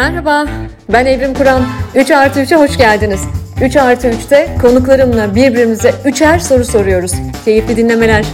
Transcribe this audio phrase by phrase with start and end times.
[0.00, 0.46] Merhaba,
[0.92, 1.62] ben Evrim Kur'an.
[1.94, 3.20] 3 artı 3'e hoş geldiniz.
[3.64, 7.12] 3 artı 3'te konuklarımla birbirimize üçer soru soruyoruz.
[7.44, 8.26] Keyifli dinlemeler.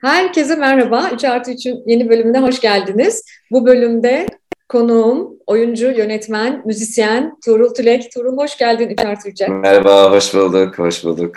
[0.00, 1.10] Herkese merhaba.
[1.14, 3.24] 3 artı 3'ün yeni bölümüne hoş geldiniz.
[3.50, 4.26] Bu bölümde
[4.68, 8.12] konuğum, oyuncu, yönetmen, müzisyen Tuğrul Tülek.
[8.12, 9.48] Tuğrul hoş geldin 3 artı 3'e.
[9.48, 11.36] Merhaba, hoş bulduk, hoş bulduk.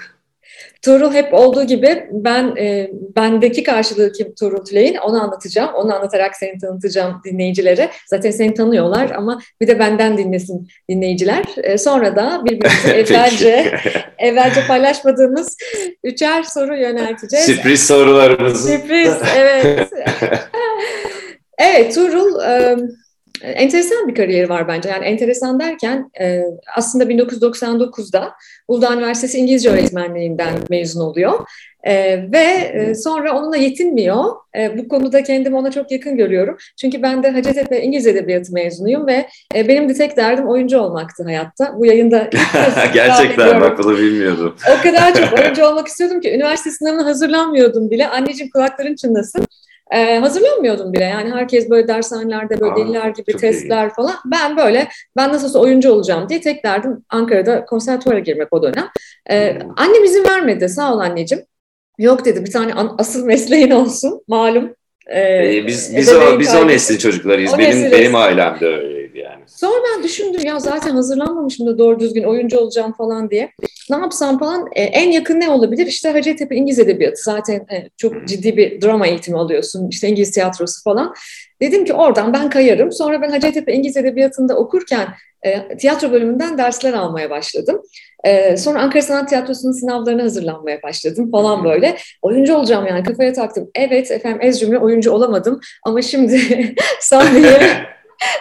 [0.82, 5.74] Tuğrul hep olduğu gibi ben e, bendeki karşılığı kim Tuğrul Tüley'in onu anlatacağım.
[5.74, 7.90] Onu anlatarak seni tanıtacağım dinleyicilere.
[8.08, 11.44] Zaten seni tanıyorlar ama bir de benden dinlesin dinleyiciler.
[11.64, 13.80] E, sonra da birbirimize evvelce,
[14.18, 15.58] evvelce paylaşmadığımız
[16.04, 17.46] üçer soru yönelteceğiz.
[17.46, 18.68] Sürpriz sorularımız.
[18.70, 19.90] Sürpriz, evet.
[21.58, 22.44] evet Tuğrul...
[22.44, 22.78] E,
[23.44, 24.90] enteresan bir kariyeri var bence.
[24.90, 26.44] Yani enteresan derken e,
[26.76, 28.34] aslında 1999'da
[28.68, 31.40] Uludağ Üniversitesi İngilizce öğretmenliğinden mezun oluyor.
[31.84, 31.94] E,
[32.32, 32.38] ve
[32.74, 34.26] e, sonra onunla yetinmiyor.
[34.58, 36.58] E, bu konuda kendimi ona çok yakın görüyorum.
[36.82, 41.24] Çünkü ben de Hacettepe İngiliz Edebiyatı mezunuyum ve e, benim de tek derdim oyuncu olmaktı
[41.24, 41.74] hayatta.
[41.78, 42.30] Bu yayında
[42.94, 44.56] Gerçekten bak bunu bilmiyordum.
[44.80, 48.08] O kadar çok oyuncu olmak istiyordum ki üniversite sınavına hazırlanmıyordum bile.
[48.08, 49.46] Anneciğim kulakların çınlasın.
[49.92, 53.94] Ee, hazırlanmıyordum bile yani herkes böyle dershanelerde böyle Aa, deliler gibi testler iyi.
[53.94, 54.16] falan.
[54.26, 58.90] Ben böyle ben nasıl olsa oyuncu olacağım diye tek derdim Ankara'da konservatuara girmek o dönem.
[59.30, 59.72] Ee, hmm.
[59.78, 61.46] Annem izin vermedi sağ ol anneciğim.
[61.98, 64.76] Yok dedi bir tane asıl mesleğin olsun malum.
[65.16, 67.54] Ee, biz biz o biz o neslin çocuklarıyız.
[67.54, 69.44] O benim nesil benim ailem de öyleydi yani.
[69.48, 73.52] Sonra ben düşündüm ya zaten hazırlanmamışım da doğru düzgün oyuncu olacağım falan diye.
[73.92, 75.88] Ne yapsam falan e, en yakın ne olabilir?
[75.88, 77.22] İşte Hacettepe İngiliz Edebiyatı.
[77.24, 79.90] Zaten e, çok ciddi bir drama eğitimi alıyorsun.
[79.90, 81.16] İşte İngiliz tiyatrosu falan.
[81.62, 82.92] Dedim ki oradan ben kayarım.
[82.92, 85.08] Sonra ben Hacettepe İngiliz Edebiyatı'nda okurken
[85.44, 87.82] e, tiyatro bölümünden dersler almaya başladım.
[88.24, 91.98] E, sonra Ankara Sanat Tiyatrosu'nun sınavlarına hazırlanmaya başladım falan böyle.
[92.22, 93.70] Oyuncu olacağım yani kafaya taktım.
[93.76, 96.42] Evet efendim ez cümle oyuncu olamadım ama şimdi
[97.00, 97.86] sahneye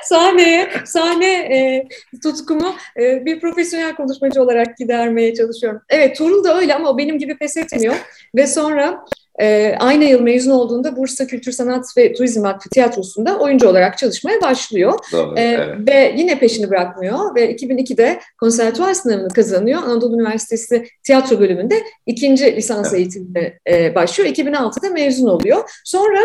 [0.03, 1.89] sahneye, sahne e,
[2.23, 5.83] tutkumu e, bir profesyonel konuşmacı olarak gidermeye çalışıyorum.
[5.89, 7.95] Evet Tuğrul da öyle ama o benim gibi pes etmiyor.
[8.35, 9.05] Ve sonra
[9.41, 14.43] e, aynı yıl mezun olduğunda Bursa Kültür Sanat ve Turizm Vakfı Tiyatrosu'nda oyuncu olarak çalışmaya
[14.43, 14.99] başlıyor.
[15.13, 15.89] Doğru, e, evet.
[15.89, 19.83] Ve yine peşini bırakmıyor ve 2002'de konservatuvar sınavını kazanıyor.
[19.83, 22.99] Anadolu Üniversitesi tiyatro bölümünde ikinci lisans evet.
[22.99, 24.31] eğitimine e, başlıyor.
[24.31, 25.71] 2006'da mezun oluyor.
[25.85, 26.21] Sonra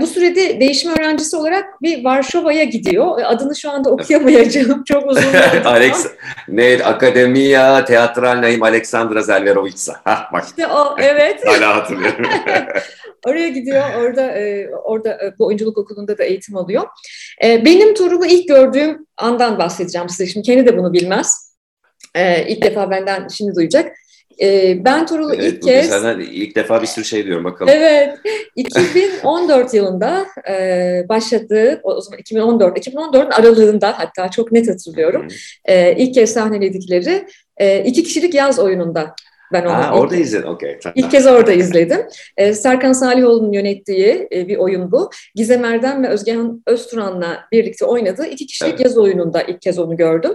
[0.00, 3.20] bu sürede değişim öğrencisi olarak bir Varşova'ya gidiyor.
[3.20, 4.84] E, adını şu anda okuyamayacağım.
[4.84, 5.22] Çok uzun
[5.64, 6.06] Alex,
[6.48, 10.00] ne, Akademiya Teatral Naim Aleksandra Zelverovitsa.
[10.04, 10.44] Hah bak.
[10.46, 11.40] İşte o, evet.
[11.46, 12.26] Hala hatırlıyorum.
[13.26, 13.84] Oraya gidiyor.
[13.98, 16.82] Orada e, orada e, bu oyunculuk okulunda da eğitim alıyor.
[17.44, 20.26] E, benim Tuğrul'u ilk gördüğüm andan bahsedeceğim size.
[20.26, 21.56] Şimdi kendi de bunu bilmez.
[22.14, 23.96] E, ilk defa benden şimdi duyacak.
[24.42, 25.88] Ee, ben Turul'u evet, ilk kez...
[25.88, 27.72] Senden ilk defa bir sürü şey diyorum bakalım.
[27.76, 28.18] Evet.
[28.56, 35.28] 2014 yılında e, başladığı, o zaman 2014, 2014'ün aralığında hatta çok net hatırlıyorum.
[35.64, 39.14] E, ilk kez sahneledikleri e, iki kişilik yaz oyununda
[39.52, 40.48] ben onu ha, orada izledim.
[40.48, 40.94] Okay, tamam.
[40.96, 42.00] İlk kez orada izledim.
[42.36, 45.10] Ee, Serkan Salihoğlu'nun yönettiği e, bir oyun bu.
[45.34, 48.84] Gizem Erdem ve Özgehan Özturan'la birlikte oynadığı iki kişilik evet.
[48.84, 50.32] yaz oyununda ilk kez onu gördüm.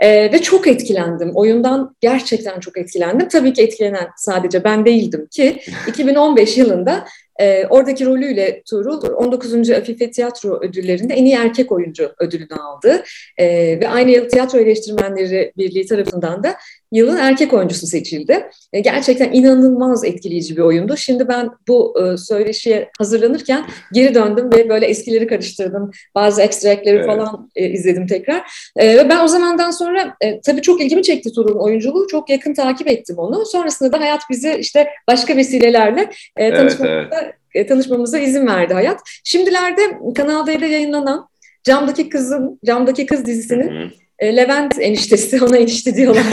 [0.00, 1.30] Ee, ve çok etkilendim.
[1.34, 3.28] Oyundan gerçekten çok etkilendim.
[3.28, 7.04] Tabii ki etkilenen sadece ben değildim ki 2015 yılında
[7.38, 9.70] e, oradaki rolüyle Tuğrul 19.
[9.70, 13.02] Afife Tiyatro Ödülleri'nde en iyi erkek oyuncu ödülünü aldı.
[13.38, 13.46] E,
[13.80, 16.56] ve aynı yıl Tiyatro Eleştirmenleri Birliği tarafından da
[16.92, 18.50] yılın erkek oyuncusu seçildi.
[18.72, 20.96] E, gerçekten inanılmaz etkileyici bir oyundu.
[20.96, 25.90] Şimdi ben bu e, söyleşiye hazırlanırken geri döndüm ve böyle eskileri karıştırdım.
[26.14, 27.06] Bazı ekstrakleri evet.
[27.06, 28.50] falan e, izledim tekrar.
[28.76, 32.06] E, ve ben o zamandan sonra e, tabii çok ilgimi çekti Turul'un oyunculuğu.
[32.06, 33.46] Çok yakın takip ettim onu.
[33.46, 37.68] Sonrasında da hayat bizi işte başka vesilelerle e, tanışmamıza, evet, evet.
[37.68, 39.00] Tanışmamıza izin verdi hayat.
[39.24, 39.80] Şimdilerde
[40.16, 41.28] Kanal D'de yayınlanan
[41.64, 46.22] Camdaki Kızın, Camdaki Kız dizisinin Hı-hı e, Levent eniştesi, ona enişte diyorlar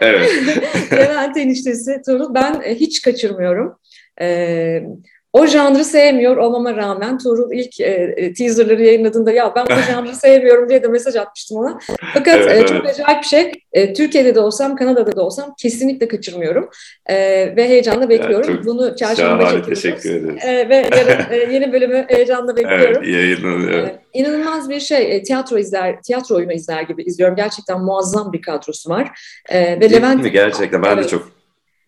[0.00, 0.30] evet.
[0.92, 2.34] Levent eniştesi Tuğrul.
[2.34, 3.78] Ben e, hiç kaçırmıyorum.
[4.20, 4.82] Ee,
[5.36, 10.14] o janrı sevmiyor olmama rağmen Tuğrul ilk e, e, teaserları yayınladığında ya ben bu janrı
[10.14, 11.78] sevmiyorum diye de mesaj atmıştım ona.
[12.14, 13.00] Fakat evet, e, çok evet.
[13.00, 13.52] acayip bir şey.
[13.72, 16.68] E, Türkiye'de de olsam, Kanada'da da olsam kesinlikle kaçırmıyorum.
[17.06, 17.16] E,
[17.56, 18.54] ve heyecanla bekliyorum.
[18.54, 19.82] Ya, Bunu çarşamba çekiyoruz.
[19.82, 20.44] teşekkür ederiz.
[20.44, 23.02] E, ve yarın e, yeni bölümü heyecanla bekliyorum.
[23.04, 23.86] Evet, yayınlanıyor.
[23.86, 25.16] E, inanılmaz bir şey.
[25.16, 27.36] E, tiyatro izler, tiyatro oyunu izler gibi izliyorum.
[27.36, 29.20] Gerçekten muazzam bir kadrosu var.
[29.48, 30.82] E, ve Levent mi gerçekten?
[30.82, 31.35] Ben evet, de çok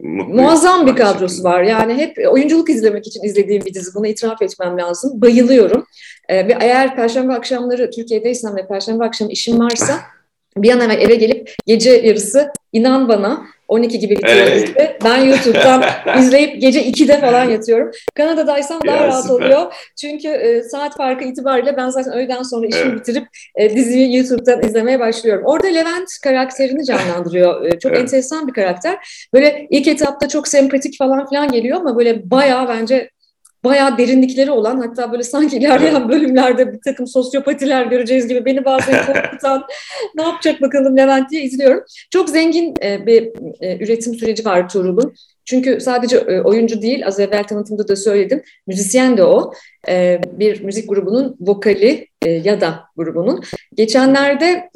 [0.00, 0.42] Mutluyum.
[0.42, 1.62] Muazzam bir kadrosu var.
[1.62, 3.94] Yani hep oyunculuk izlemek için izlediğim bir dizi.
[3.94, 5.20] Bunu itiraf etmem lazım.
[5.20, 5.86] Bayılıyorum.
[6.28, 10.00] Ee, ve eğer perşembe akşamları Türkiye'deysem ve perşembe akşamı işim varsa
[10.56, 14.98] bir an eve gelip gece yarısı İnan bana 12 gibi bitiyor evet.
[15.04, 15.84] Ben YouTube'dan
[16.18, 17.90] izleyip gece 2'de falan yatıyorum.
[18.14, 19.34] Kanada'daysam daha ya, rahat süper.
[19.34, 19.74] oluyor.
[20.00, 23.00] Çünkü e, saat farkı itibariyle ben zaten öğleden sonra işimi evet.
[23.00, 25.44] bitirip e, diziyi YouTube'dan izlemeye başlıyorum.
[25.46, 27.64] Orada Levent karakterini canlandırıyor.
[27.64, 28.00] E, çok evet.
[28.00, 29.28] enteresan bir karakter.
[29.34, 33.10] Böyle ilk etapta çok sempatik falan filan geliyor ama böyle bayağı bence
[33.68, 39.06] bayağı derinlikleri olan hatta böyle sanki ilerleyen bölümlerde bir takım sosyopatiler göreceğiz gibi beni bazen
[39.06, 39.64] korkutan
[40.14, 41.84] ne yapacak bakalım Levent diye izliyorum.
[42.10, 43.30] Çok zengin e, bir
[43.60, 45.14] e, üretim süreci var Tuğrul'un.
[45.44, 49.52] Çünkü sadece e, oyuncu değil, az evvel tanıtımda da söyledim, müzisyen de o.
[50.32, 53.42] Bir müzik grubunun vokali ya da grubunun.
[53.74, 54.70] Geçenlerde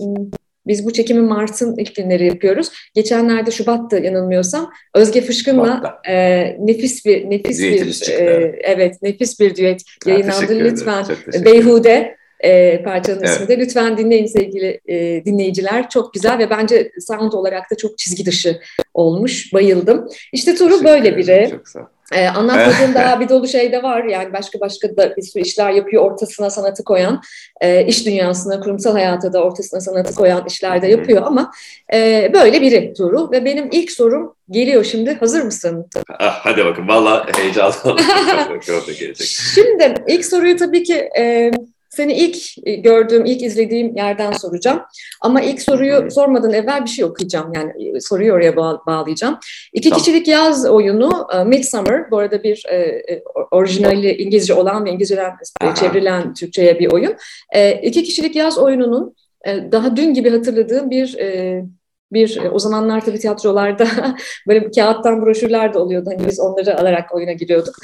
[0.67, 2.69] biz bu çekimi Mart'ın ilk günleri yapıyoruz.
[2.95, 6.17] Geçenlerde Şubat'ta yanılmıyorsam Özge Fışkın'la e,
[6.61, 10.59] nefis bir nefis bir e, evet nefis bir düet yayınlandı.
[10.59, 11.05] Lütfen
[11.45, 13.29] Beyhude e, parçanın evet.
[13.29, 13.59] ismi de.
[13.59, 15.89] Lütfen dinleyin sevgili e, dinleyiciler.
[15.89, 18.61] Çok güzel ve bence sound olarak da çok çizgi dışı
[18.95, 19.53] olmuş.
[19.53, 20.09] Bayıldım.
[20.33, 21.49] İşte Tuğrul böyle biri.
[21.51, 24.05] Çok sağ ee, anlatmadığım daha bir dolu şey de var.
[24.05, 26.03] Yani başka başka da bir sürü işler yapıyor.
[26.03, 27.23] Ortasına sanatı koyan,
[27.61, 31.23] e, iş dünyasına, kurumsal hayata da ortasına sanatı koyan işler de yapıyor.
[31.23, 31.51] Ama
[31.95, 33.33] e, böyle biri Tuğrul.
[33.33, 35.15] Ve benim ilk sorum geliyor şimdi.
[35.15, 35.87] Hazır mısın?
[36.19, 36.89] Ah, hadi bakın.
[36.89, 38.05] Valla heyecanlandım.
[39.55, 41.09] şimdi ilk soruyu tabii ki...
[41.19, 41.51] E,
[41.97, 44.81] seni ilk e, gördüğüm, ilk izlediğim yerden soracağım.
[45.21, 47.53] Ama ilk soruyu sormadan evvel bir şey okuyacağım.
[47.55, 49.39] Yani e, soruyu oraya bağlayacağım.
[49.73, 50.05] İki tamam.
[50.05, 52.11] kişilik yaz oyunu e, Midsummer.
[52.11, 53.03] Bu arada bir e,
[53.51, 55.75] orijinali İngilizce olan ve İngilizceden Aha.
[55.75, 57.17] çevrilen Türkçe'ye bir oyun.
[57.55, 59.15] E, iki kişilik yaz oyununun
[59.47, 61.19] e, daha dün gibi hatırladığım bir...
[61.19, 61.63] E,
[62.13, 63.87] bir o zamanlar tabii tiyatrolarda
[64.49, 66.11] böyle bir kağıttan broşürler de oluyordu.
[66.17, 67.75] Hani biz onları alarak oyuna giriyorduk.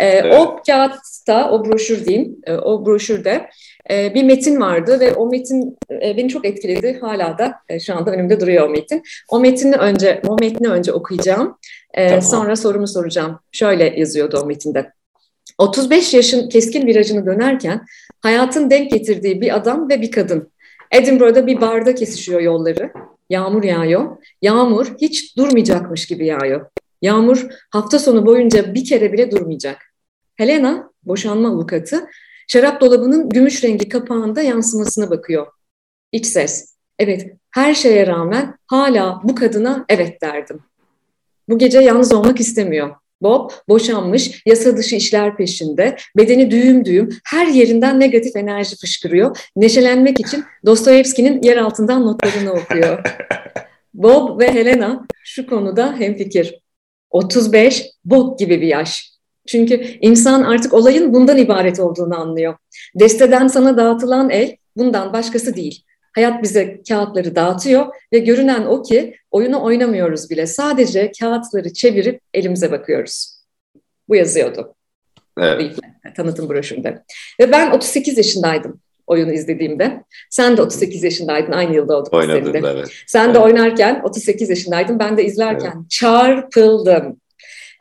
[0.00, 0.34] Ee, evet.
[0.38, 3.50] O kağıtta, o broşür diyeyim, e, o broşürde
[3.90, 6.98] e, bir metin vardı ve o metin e, beni çok etkiledi.
[7.00, 9.02] Hala da e, şu anda önümde duruyor o metin.
[9.28, 11.58] O metni önce, o metni önce okuyacağım.
[11.94, 12.22] E, tamam.
[12.22, 13.40] Sonra sorumu soracağım.
[13.52, 14.92] Şöyle yazıyordu o metinde.
[15.58, 17.86] 35 yaşın keskin virajını dönerken
[18.20, 20.52] hayatın denk getirdiği bir adam ve bir kadın.
[20.90, 22.92] Edinburgh'da bir barda kesişiyor yolları.
[23.30, 24.16] Yağmur yağıyor.
[24.42, 26.70] Yağmur hiç durmayacakmış gibi yağıyor.
[27.02, 29.82] Yağmur hafta sonu boyunca bir kere bile durmayacak.
[30.36, 32.06] Helena, boşanma avukatı,
[32.48, 35.46] şarap dolabının gümüş rengi kapağında yansımasına bakıyor.
[36.12, 36.74] İç ses.
[36.98, 40.60] Evet, her şeye rağmen hala bu kadına evet derdim.
[41.48, 42.96] Bu gece yalnız olmak istemiyor.
[43.22, 49.38] Bob boşanmış, yasa dışı işler peşinde, bedeni düğüm düğüm, her yerinden negatif enerji fışkırıyor.
[49.56, 53.02] Neşelenmek için Dostoyevski'nin yer altından notlarını okuyor.
[53.94, 56.60] Bob ve Helena şu konuda hemfikir.
[57.10, 59.12] 35 bok gibi bir yaş.
[59.46, 62.54] Çünkü insan artık olayın bundan ibaret olduğunu anlıyor.
[62.94, 65.84] Desteden sana dağıtılan el bundan başkası değil.
[66.14, 70.46] Hayat bize kağıtları dağıtıyor ve görünen o ki oyunu oynamıyoruz bile.
[70.46, 73.38] Sadece kağıtları çevirip elimize bakıyoruz.
[74.08, 74.74] Bu yazıyordu.
[75.40, 75.76] Evet.
[76.16, 77.02] Tanıtım broşüründe.
[77.40, 80.04] Ve ben 38 yaşındaydım oyunu izlediğimde.
[80.30, 81.52] Sen de 38 yaşındaydın.
[81.52, 82.68] Aynı yılda olduk Oynadın, seninle.
[82.68, 82.88] Evet.
[83.06, 83.34] Sen evet.
[83.34, 84.98] de oynarken 38 yaşındaydın.
[84.98, 85.90] Ben de izlerken evet.
[85.90, 87.20] çarpıldım.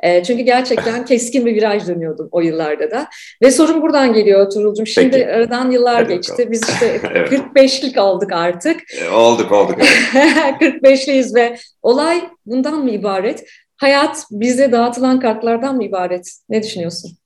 [0.03, 3.07] E, çünkü gerçekten keskin bir viraj dönüyordum o yıllarda da.
[3.43, 4.87] Ve sorun buradan geliyor Turul'cum.
[4.87, 5.27] Şimdi Peki.
[5.27, 6.31] aradan yıllar Hadi geçti.
[6.31, 6.51] Bakalım.
[6.51, 7.31] Biz işte evet.
[7.31, 8.81] 45'lik olduk artık.
[9.01, 9.79] E, olduk olduk.
[9.79, 13.45] 45'liyiz ve olay bundan mı ibaret?
[13.77, 16.31] Hayat bize dağıtılan kartlardan mı ibaret?
[16.49, 17.17] Ne düşünüyorsun?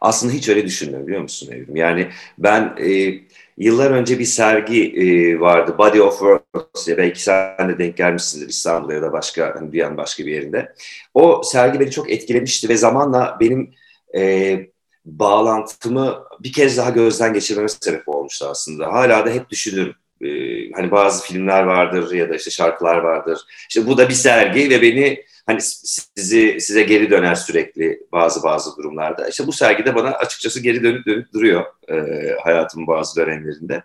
[0.00, 1.76] Aslında hiç öyle düşünmüyorum biliyor musun Evrim?
[1.76, 2.06] Yani
[2.38, 3.14] ben e,
[3.56, 8.48] Yıllar önce bir sergi e, vardı, Body of Works diye belki sen de denk gelmişsindir
[8.48, 10.74] İstanbul'da ya da başka hani dünyanın başka bir yerinde.
[11.14, 13.74] O sergi beni çok etkilemişti ve zamanla benim
[14.16, 14.56] e,
[15.04, 18.92] bağlantımı bir kez daha gözden geçirmeme sebep olmuştu aslında.
[18.92, 19.94] Hala da hep düşünürüm.
[20.24, 20.28] E,
[20.72, 23.40] hani bazı filmler vardır ya da işte şarkılar vardır.
[23.68, 28.76] İşte bu da bir sergi ve beni hani sizi size geri döner sürekli bazı bazı
[28.76, 29.28] durumlarda.
[29.28, 31.94] İşte bu sergide bana açıkçası geri dönüp dönüp duruyor e,
[32.42, 33.82] hayatımın bazı dönemlerinde.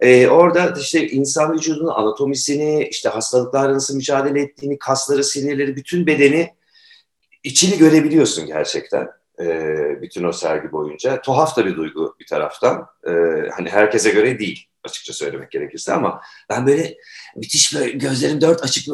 [0.00, 6.54] E, orada işte insan vücudunun anatomisini, işte hastalıklarla nasıl mücadele ettiğini, kasları, sinirleri, bütün bedeni
[7.42, 9.08] içini görebiliyorsun gerçekten.
[9.40, 9.46] E,
[10.02, 11.20] bütün o sergi boyunca.
[11.20, 12.86] Tuhaf da bir duygu bir taraftan.
[13.06, 13.10] E,
[13.56, 16.96] hani herkese göre değil açıkça söylemek gerekirse ama ben böyle
[17.36, 18.88] müthiş böyle gözlerim dört açık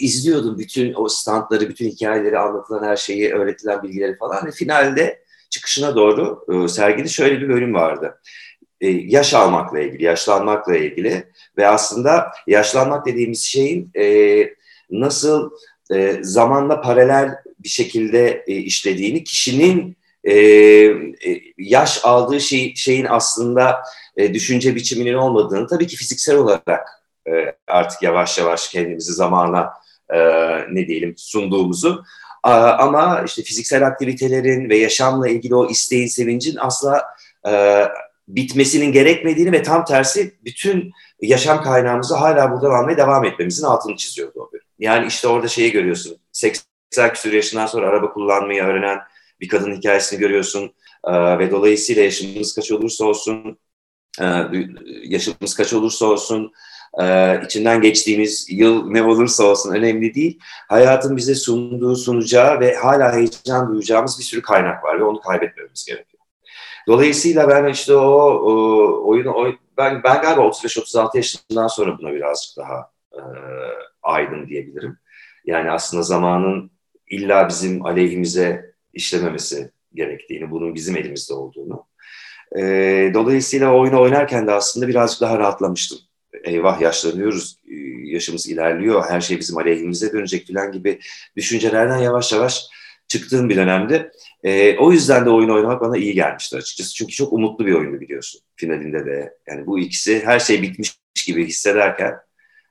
[0.00, 5.96] izliyordum bütün o standları, bütün hikayeleri, anlatılan her şeyi, öğretilen bilgileri falan ve finalde çıkışına
[5.96, 8.20] doğru e, sergide şöyle bir bölüm vardı.
[8.80, 11.24] E, yaş almakla ilgili, yaşlanmakla ilgili
[11.56, 14.48] ve aslında yaşlanmak dediğimiz şeyin e,
[14.90, 15.50] nasıl
[15.94, 19.98] e, zamanla paralel bir şekilde işlediğini, kişinin
[21.58, 23.82] yaş aldığı şey, şeyin aslında
[24.18, 26.88] e, düşünce biçiminin olmadığını tabii ki fiziksel olarak
[27.28, 27.32] e,
[27.66, 29.72] artık yavaş yavaş kendimizi zamana
[30.10, 30.18] e,
[30.74, 32.04] ne diyelim sunduğumuzu.
[32.42, 37.02] Ama işte fiziksel aktivitelerin ve yaşamla ilgili o isteğin, sevincin asla
[37.48, 37.84] e,
[38.28, 44.40] bitmesinin gerekmediğini ve tam tersi bütün yaşam kaynağımızı hala buradan almaya devam etmemizin altını çiziyordu
[44.40, 44.64] o bölüm.
[44.78, 46.16] Yani işte orada şeyi görüyorsun.
[46.32, 48.98] 80 küsur yaşından sonra araba kullanmayı öğrenen
[49.40, 50.72] bir kadın hikayesini görüyorsun.
[51.06, 53.58] Ee, ve dolayısıyla yaşımız kaç olursa olsun,
[54.20, 54.48] e,
[55.04, 56.52] yaşımız kaç olursa olsun,
[57.00, 60.38] e, içinden geçtiğimiz yıl ne olursa olsun önemli değil.
[60.68, 65.84] Hayatın bize sunduğu, sunacağı ve hala heyecan duyacağımız bir sürü kaynak var ve onu kaybetmemiz
[65.84, 66.22] gerekiyor.
[66.86, 72.56] Dolayısıyla ben işte o, o oyunu, o, ben, ben galiba 35-36 yaşından sonra buna birazcık
[72.56, 73.20] daha e,
[74.02, 74.98] aydın diyebilirim.
[75.44, 76.70] Yani aslında zamanın
[77.10, 81.86] illa bizim aleyhimize işlememesi gerektiğini, bunun bizim elimizde olduğunu.
[82.56, 82.62] E,
[83.14, 85.98] dolayısıyla oyunu oynarken de aslında birazcık daha rahatlamıştım.
[86.44, 87.74] Eyvah yaşlanıyoruz, e,
[88.12, 91.00] yaşımız ilerliyor, her şey bizim aleyhimize dönecek falan gibi
[91.36, 92.64] düşüncelerden yavaş yavaş
[93.08, 94.12] çıktığım bir dönemde.
[94.44, 96.94] E, o yüzden de oyun oynamak bana iyi gelmişti açıkçası.
[96.94, 99.34] Çünkü çok umutlu bir oyundu biliyorsun finalinde de.
[99.48, 102.14] Yani bu ikisi her şey bitmiş gibi hissederken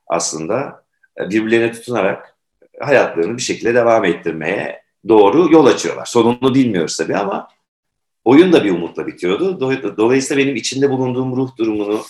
[0.08, 0.86] aslında
[1.20, 2.38] e, birbirlerine tutunarak
[2.80, 6.06] hayatlarını bir şekilde devam ettirmeye doğru yol açıyorlar.
[6.06, 7.48] Sonunu bilmiyoruz tabii ama
[8.28, 9.60] oyun da bir umutla bitiyordu.
[9.98, 12.02] Dolayısıyla benim içinde bulunduğum ruh durumunu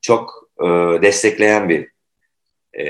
[0.00, 0.66] çok e,
[1.02, 1.88] destekleyen bir
[2.72, 2.84] e,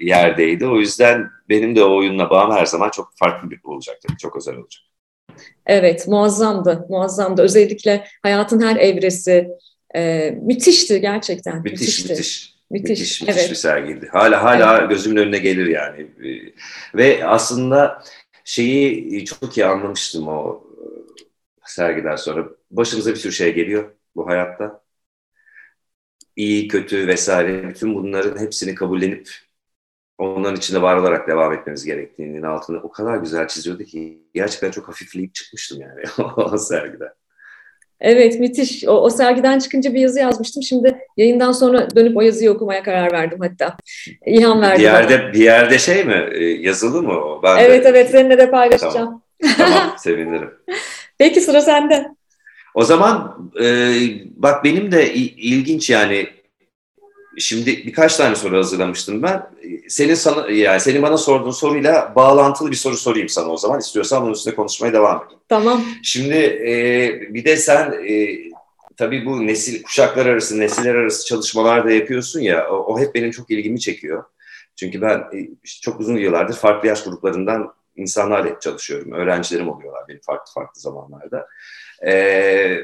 [0.00, 0.66] yerdeydi.
[0.66, 3.98] O yüzden benim de o oyunla bağım her zaman çok farklı bir olacak.
[4.08, 4.82] Tabii, çok özel olacak.
[5.66, 7.42] Evet, muazzamdı, muazzamdı.
[7.42, 9.48] Özellikle hayatın her evresi
[9.96, 11.62] e, müthişti gerçekten.
[11.62, 12.12] Müthiş, müthişti.
[12.12, 12.52] müthiş.
[12.70, 13.50] Müthiş, müthiş, müthiş evet.
[13.50, 14.08] bir sergiydi.
[14.12, 14.90] Hala hala evet.
[14.90, 16.06] gözümün önüne gelir yani.
[16.94, 18.02] Ve aslında
[18.44, 20.71] şeyi çok iyi anlamıştım o
[21.72, 22.48] sergiden sonra.
[22.70, 24.82] Başımıza bir sürü şey geliyor bu hayatta.
[26.36, 29.28] İyi, kötü vesaire bütün bunların hepsini kabullenip
[30.18, 34.88] onların içinde var olarak devam etmemiz gerektiğinin altını o kadar güzel çiziyordu ki gerçekten çok
[34.88, 36.02] hafifleyip çıkmıştım yani
[36.36, 37.12] o sergiden.
[38.02, 38.84] Evet müthiş.
[38.88, 40.62] O, o sergiden çıkınca bir yazı yazmıştım.
[40.62, 43.76] Şimdi yayından sonra dönüp o yazıyı okumaya karar verdim hatta.
[44.26, 44.78] İlham verdim.
[44.78, 45.32] Bir yerde, bana.
[45.32, 46.28] bir yerde şey mi?
[46.32, 47.40] E, yazılı mı o?
[47.42, 47.88] Ben evet de...
[47.88, 49.22] evet seninle de paylaşacağım.
[49.56, 50.50] Tamam, tamam sevinirim.
[51.22, 52.08] Peki sıra sende.
[52.74, 53.66] O zaman e,
[54.36, 56.28] bak benim de ilginç yani
[57.38, 59.50] Şimdi birkaç tane soru hazırlamıştım ben.
[59.88, 63.80] Senin sana yani senin bana sorduğun soruyla bağlantılı bir soru sorayım sana o zaman.
[63.80, 65.42] İstiyorsan bunun üstüne konuşmaya devam edeyim.
[65.48, 65.84] Tamam.
[66.02, 68.38] Şimdi e, bir de sen e,
[68.96, 72.70] tabii bu nesil kuşaklar arası, nesiller arası çalışmalar da yapıyorsun ya.
[72.70, 74.24] O, o hep benim çok ilgimi çekiyor.
[74.76, 75.48] Çünkü ben e,
[75.82, 79.12] çok uzun yıllardır farklı yaş gruplarından insanlarla çalışıyorum.
[79.12, 81.46] Öğrencilerim oluyorlar benim farklı farklı zamanlarda.
[82.00, 82.12] E,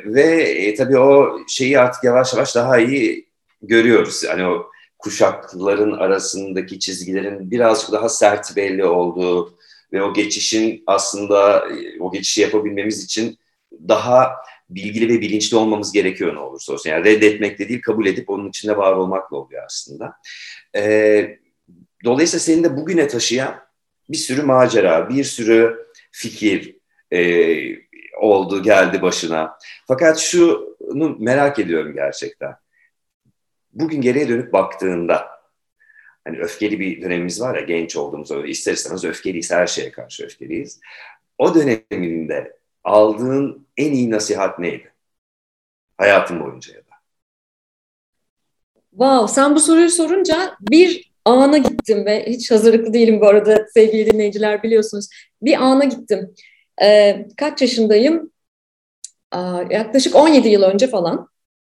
[0.04, 3.28] ve e, tabii o şeyi artık yavaş yavaş daha iyi
[3.62, 4.24] görüyoruz.
[4.28, 9.58] Hani o kuşakların arasındaki çizgilerin birazcık daha sert belli olduğu
[9.92, 11.68] ve o geçişin aslında
[12.00, 13.38] o geçişi yapabilmemiz için
[13.88, 14.32] daha
[14.70, 16.90] bilgili ve bilinçli olmamız gerekiyor ne olursa olsun.
[16.90, 20.12] Yani reddetmek de değil, kabul edip onun içinde var olmakla oluyor aslında.
[20.76, 21.38] Ee,
[22.04, 23.67] dolayısıyla senin de bugüne taşıyan
[24.08, 26.76] bir sürü macera, bir sürü fikir
[27.12, 27.20] e,
[28.20, 29.58] oldu, geldi başına.
[29.86, 32.56] Fakat şunu merak ediyorum gerçekten
[33.72, 35.28] bugün geriye dönüp baktığında
[36.24, 40.24] hani öfkeli bir dönemimiz var ya genç olduğumuz öyle ister istemez öfkeliyiz her şeye karşı
[40.24, 40.80] öfkeliyiz.
[41.38, 44.92] O döneminde aldığın en iyi nasihat neydi?
[45.98, 46.88] Hayatın boyunca ya da.
[48.90, 54.12] Wow, sen bu soruyu sorunca bir ana gittim ve hiç hazırlıklı değilim bu arada sevgili
[54.12, 55.08] dinleyiciler biliyorsunuz.
[55.42, 56.34] Bir ana gittim.
[56.82, 58.32] Ee, kaç yaşındayım?
[59.30, 61.28] Aa, yaklaşık 17 yıl önce falan.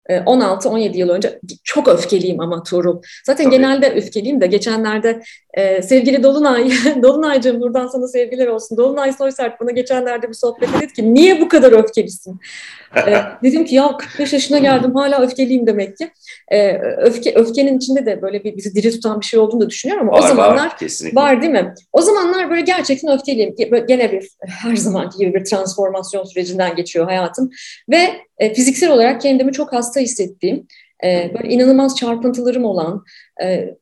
[0.09, 3.03] 16-17 ee, yıl önce çok öfkeliyim ama Tuğrul.
[3.27, 3.57] Zaten Tabii.
[3.57, 5.23] genelde öfkeliyim de geçenlerde
[5.55, 6.71] e, sevgili Dolunay,
[7.03, 8.77] Dolunaycığım buradan sana sevgiler olsun.
[8.77, 12.41] Dolunay Soysert bana geçenlerde bir sohbet dedi ki niye bu kadar öfkelisin?
[12.97, 16.11] e, dedim ki ya 45 yaşına geldim hala öfkeliyim demek ki.
[16.49, 20.09] E, öfke Öfkenin içinde de böyle bir bizi diri tutan bir şey olduğunu da düşünüyorum
[20.09, 21.75] ama var, o zamanlar var, var değil mi?
[21.93, 23.55] O zamanlar böyle gerçekten öfkeliyim.
[23.89, 27.51] Gene bir her zamanki gibi bir transformasyon sürecinden geçiyor hayatım.
[27.91, 30.67] Ve e, fiziksel olarak kendimi çok hasta hissettiğim,
[31.05, 33.05] e, böyle inanılmaz çarpıntılarım olan,
[33.43, 33.75] e,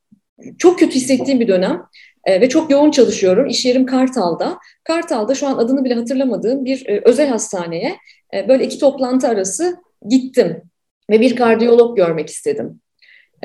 [0.59, 1.83] çok kötü hissettiğim bir dönem.
[2.25, 3.47] E, ve çok yoğun çalışıyorum.
[3.47, 4.59] İş yerim Kartal'da.
[4.85, 7.97] Kartal'da şu an adını bile hatırlamadığım bir e, özel hastaneye
[8.35, 9.77] e, böyle iki toplantı arası
[10.09, 10.63] gittim
[11.11, 12.81] ve bir kardiyolog görmek istedim.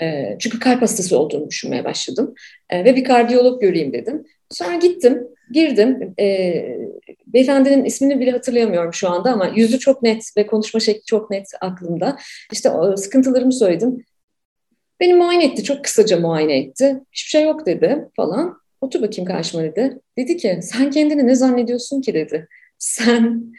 [0.02, 2.34] E, çünkü kalp hastası olduğunu düşünmeye başladım
[2.70, 4.24] e, ve bir kardiyolog göreyim dedim.
[4.52, 6.14] Sonra gittim, girdim.
[6.20, 6.78] E,
[7.28, 11.48] beyefendinin ismini bile hatırlayamıyorum şu anda ama yüzü çok net ve konuşma şekli çok net
[11.62, 12.18] aklımda.
[12.52, 14.06] İşte sıkıntılarımı söyledim.
[15.00, 17.00] Beni muayene etti, çok kısaca muayene etti.
[17.12, 18.58] Hiçbir şey yok dedi falan.
[18.82, 20.00] Otur bakayım karşıma dedi.
[20.18, 22.48] Dedi ki sen kendini ne zannediyorsun ki dedi.
[22.78, 23.54] Sen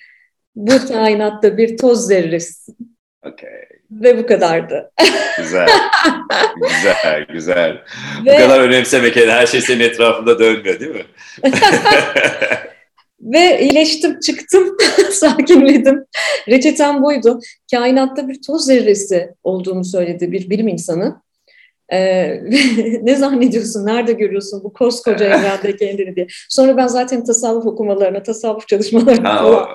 [0.57, 2.97] bu kainatta bir toz zerresisin.
[3.23, 3.78] Okay.
[3.91, 4.91] Ve bu kadardı.
[5.39, 5.69] Güzel.
[6.63, 7.83] güzel, güzel.
[8.27, 8.35] Ve...
[8.35, 11.05] Bu kadar önemsemek her şey senin etrafında dönmüyor değil mi?
[13.21, 14.77] Ve iyileştim, çıktım,
[15.13, 16.05] sakinledim.
[16.49, 17.41] Reçetem buydu.
[17.71, 21.23] Kainatta bir toz zerresi olduğumu söyledi bir bilim insanı.
[21.93, 22.41] Ee,
[23.03, 26.27] ne zannediyorsun, nerede görüyorsun bu koskoca evrende kendini diye.
[26.49, 29.69] Sonra ben zaten tasavvuf okumalarına, tasavvuf çalışmalarına ha, falan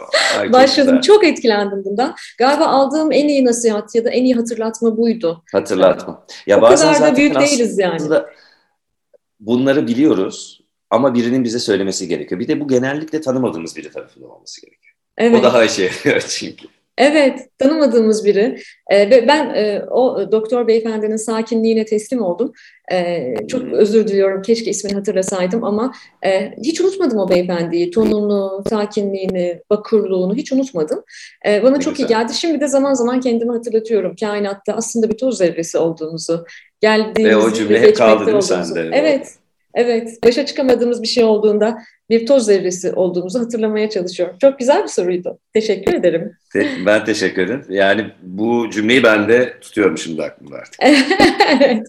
[0.50, 0.98] o, başladım.
[0.98, 1.01] Güzel.
[1.01, 2.15] Çok etkilendim bundan.
[2.38, 5.43] Galiba aldığım en iyi nasihat ya da en iyi hatırlatma buydu.
[5.51, 6.25] Hatırlatma.
[6.48, 8.00] Ya o kadar da büyük değiliz yani.
[9.39, 12.41] Bunları biliyoruz ama birinin bize söylemesi gerekiyor.
[12.41, 14.96] Bir de bu genellikle tanımadığımız biri tarafından olması gerekiyor.
[15.17, 15.39] Evet.
[15.39, 16.67] O daha işe yarıyor çünkü.
[16.97, 18.59] Evet, tanımadığımız biri
[18.89, 22.53] e, ve ben e, o doktor beyefendinin sakinliğine teslim oldum.
[22.91, 23.71] E, çok hmm.
[23.71, 25.93] özür diliyorum, keşke ismini hatırlasaydım ama
[26.25, 27.91] e, hiç unutmadım o beyefendiyi.
[27.91, 31.03] Tonunu, sakinliğini, bakurluğunu hiç unutmadım.
[31.47, 32.07] E, bana ne çok güzel.
[32.07, 32.33] iyi geldi.
[32.33, 34.15] Şimdi de zaman zaman kendimi hatırlatıyorum.
[34.19, 36.45] Kainatta aslında bir toz zerresi olduğumuzu,
[36.81, 38.89] geldiğimizi ve o cümle hep kaldı değil mi sende?
[38.93, 39.27] Evet,
[39.75, 41.77] Evet, başa çıkamadığımız bir şey olduğunda
[42.10, 44.36] bir toz zerresi olduğumuzu hatırlamaya çalışıyorum.
[44.42, 45.39] Çok güzel bir soruydu.
[45.53, 46.38] Teşekkür ederim.
[46.86, 47.65] Ben teşekkür ederim.
[47.70, 50.75] Yani bu cümleyi ben de tutuyorum şimdi aklımda artık.
[51.62, 51.88] evet.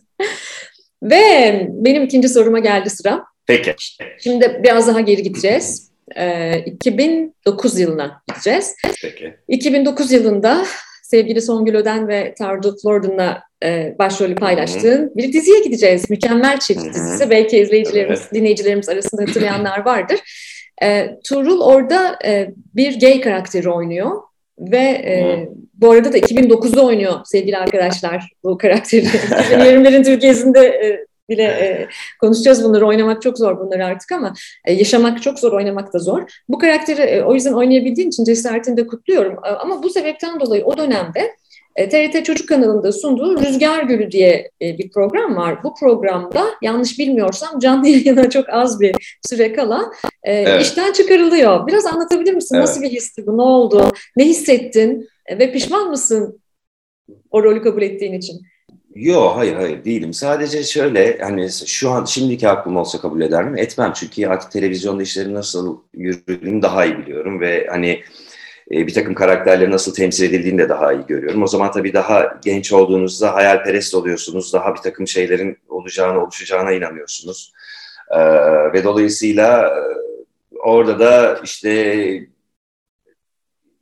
[1.03, 3.25] Ve benim ikinci soruma geldi sıra.
[3.47, 3.75] Peki.
[4.19, 5.91] Şimdi biraz daha geri gideceğiz.
[6.17, 8.75] Ee, 2009 yılına gideceğiz.
[9.03, 9.35] Peki.
[9.49, 10.65] 2009 yılında
[11.03, 16.11] sevgili Songül Öden ve Tardu Florden'la e, başrolü paylaştığın bir diziye gideceğiz.
[16.11, 17.31] Mükemmel Çift dizisi.
[17.31, 18.35] Belki izleyicilerimiz, evet.
[18.35, 20.21] dinleyicilerimiz arasında hatırlayanlar vardır.
[20.83, 24.11] E, Tuğrul orada e, bir gay karakteri oynuyor.
[24.59, 29.07] Ve e, bu arada da 2009'da oynuyor sevgili arkadaşlar bu karakteri.
[29.07, 31.89] 2020'lerin Türkiye'sinde e, bile e,
[32.21, 32.87] konuşacağız bunları.
[32.87, 36.23] Oynamak çok zor bunları artık ama e, yaşamak çok zor, oynamak da zor.
[36.49, 39.33] Bu karakteri e, o yüzden oynayabildiğin için cesaretini de kutluyorum.
[39.33, 41.37] E, ama bu sebepten dolayı o dönemde
[41.77, 45.65] TRT e, Çocuk kanalında sunduğu Rüzgar Gülü diye e, bir program var.
[45.65, 49.91] Bu programda yanlış bilmiyorsam canlı yayına çok az bir süre kala
[50.23, 50.63] e, evet.
[50.63, 51.67] işten çıkarılıyor.
[51.67, 52.55] Biraz anlatabilir misin?
[52.55, 52.69] Evet.
[52.69, 53.39] Nasıl bir histi bu?
[53.39, 53.91] Ne oldu?
[54.17, 55.09] Ne hissettin?
[55.39, 56.41] Ve pişman mısın
[57.31, 58.41] o rolü kabul ettiğin için?
[58.95, 60.15] Yok hayır hayır değilim.
[60.15, 63.61] Sadece şöyle hani şu an şimdiki aklım olsa kabul eder mi?
[63.61, 68.01] Etmem çünkü artık televizyonda işlerin nasıl yürüdüğünü daha iyi biliyorum ve hani
[68.71, 71.43] e, bir takım karakterlerin nasıl temsil edildiğini de daha iyi görüyorum.
[71.43, 74.53] O zaman tabii daha genç olduğunuzda hayalperest oluyorsunuz.
[74.53, 77.53] Daha bir takım şeylerin olacağına, oluşacağına inanıyorsunuz.
[78.11, 78.19] Ee,
[78.73, 79.81] ve dolayısıyla e,
[80.59, 81.71] orada da işte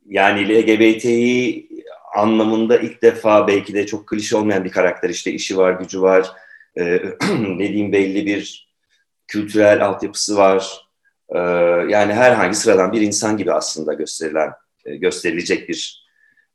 [0.05, 1.69] yani LGBT'yi
[2.15, 6.31] anlamında ilk defa belki de çok klişe olmayan bir karakter işte işi var, gücü var,
[6.77, 6.83] e,
[7.39, 8.73] ne diyeyim belli bir
[9.27, 10.87] kültürel altyapısı var.
[11.29, 11.39] E,
[11.89, 14.53] yani herhangi sıradan bir insan gibi aslında gösterilen
[14.85, 16.03] gösterilecek bir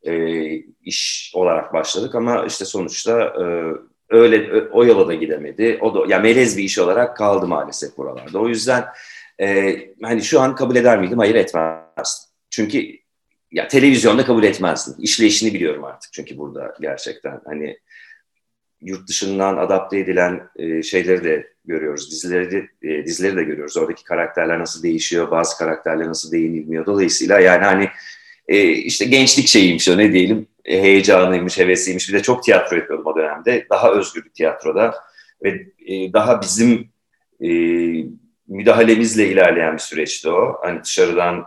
[0.03, 0.13] e,
[0.85, 3.45] iş olarak başladık ama işte sonuçta e,
[4.09, 5.79] öyle o yola da gidemedi.
[5.81, 8.39] O da ya yani melez bir iş olarak kaldı maalesef buralarda.
[8.39, 8.85] O yüzden
[9.41, 11.19] e, hani şu an kabul eder miydim?
[11.19, 12.29] Hayır etmezdim.
[12.51, 12.99] Çünkü
[13.53, 14.95] ya televizyonda kabul etmezdim.
[14.99, 17.79] İşleyişini biliyorum artık çünkü burada gerçekten hani
[18.81, 22.11] yurt dışından adapte edilen e, şeyleri de görüyoruz.
[22.11, 23.77] Dizileri de, e, dizileri de görüyoruz.
[23.77, 26.87] Oradaki karakterler nasıl değişiyor, bazı karakterler nasıl değinilmiyor.
[26.87, 27.89] Dolayısıyla yani hani
[28.49, 32.09] e, işte gençlik şeyiymiş o ne diyelim e, heyecanıymış, hevesiymiş.
[32.09, 33.67] Bir de çok tiyatro yapıyordum o dönemde.
[33.71, 34.95] Daha özgür bir tiyatroda
[35.43, 36.89] ve e, daha bizim
[37.41, 37.49] e,
[38.49, 40.59] müdahalemizle ilerleyen bir süreçti o.
[40.63, 41.45] Hani dışarıdan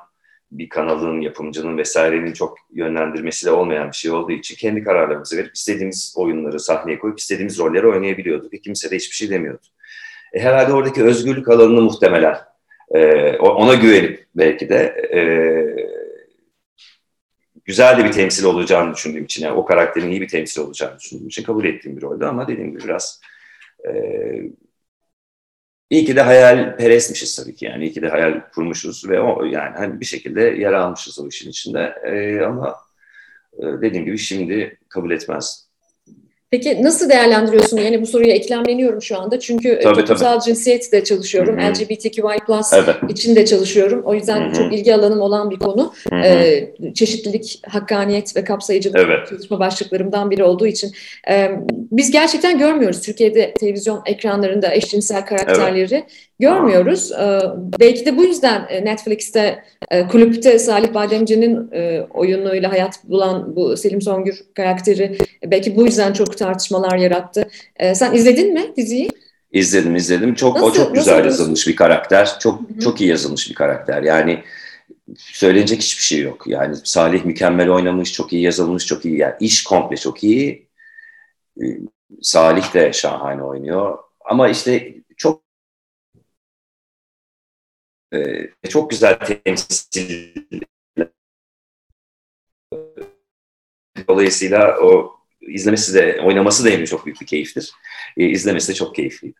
[0.51, 6.13] bir kanalın, yapımcının vesairenin çok yönlendirmesiyle olmayan bir şey olduğu için kendi kararlarımızı verip istediğimiz
[6.17, 9.65] oyunları sahneye koyup istediğimiz rolleri oynayabiliyorduk ve kimse de hiçbir şey demiyordu.
[10.33, 12.37] E, herhalde oradaki özgürlük alanını muhtemelen
[12.95, 14.77] e, ona güvenip belki de
[15.13, 15.21] e,
[17.65, 21.27] güzel de bir temsil olacağını düşündüğüm için, yani o karakterin iyi bir temsil olacağını düşündüğüm
[21.27, 23.21] için kabul ettiğim bir roldü ama dediğim gibi biraz
[23.89, 23.91] e,
[25.89, 27.65] iyi ki de hayal perestmişiz tabii ki.
[27.65, 31.27] Yani iyi ki de hayal kurmuşuz ve o yani hani bir şekilde yer almışız o
[31.27, 31.95] işin içinde.
[32.05, 32.75] E, ama
[33.59, 35.70] e, dediğim gibi şimdi kabul etmez
[36.51, 37.77] Peki nasıl değerlendiriyorsun?
[37.77, 39.39] Yani bu soruya eklemleniyorum şu anda.
[39.39, 40.43] Çünkü e, tabii, toplumsal tabii.
[40.43, 41.57] cinsiyet de çalışıyorum.
[41.57, 41.71] Hı-hı.
[41.71, 42.21] LGBTQI
[42.73, 42.95] evet.
[43.09, 44.01] için de çalışıyorum.
[44.05, 44.53] O yüzden Hı-hı.
[44.53, 45.93] çok ilgi alanım olan bir konu.
[46.13, 49.27] Ee, çeşitlilik, hakkaniyet ve kapsayıcılık evet.
[49.29, 50.91] çalışma başlıklarımdan biri olduğu için.
[51.29, 51.51] Ee,
[51.91, 55.95] biz gerçekten görmüyoruz Türkiye'de televizyon ekranlarında eşcinsel karakterleri.
[55.95, 57.11] Evet görmüyoruz.
[57.11, 57.41] Ee,
[57.79, 63.77] belki de bu yüzden e, Netflix'te e, kulüpte Salih Bademci'nin e, oyunuyla hayat bulan bu
[63.77, 67.49] Selim Songür karakteri belki bu yüzden çok tartışmalar yarattı.
[67.93, 69.09] Sen izledin mi diziyi?
[69.51, 70.35] İzledim izledim.
[70.35, 72.39] Çok nasıl, o çok güzel yazılmış bir karakter.
[72.39, 72.79] Çok Hı-hı.
[72.79, 74.03] çok iyi yazılmış bir karakter.
[74.03, 74.39] Yani
[75.17, 76.43] söylenecek hiçbir şey yok.
[76.47, 79.17] Yani Salih mükemmel oynamış, çok iyi yazılmış, çok iyi.
[79.17, 80.67] Yani iş komple çok iyi.
[81.61, 81.65] Ee,
[82.21, 83.97] Salih de şahane oynuyor.
[84.25, 84.93] Ama işte
[88.13, 90.35] e, çok güzel temsil
[94.07, 97.71] Dolayısıyla o izlemesi de, oynaması da eminim çok büyük bir keyiftir.
[98.17, 99.35] E, izlemesi de çok keyifliydi.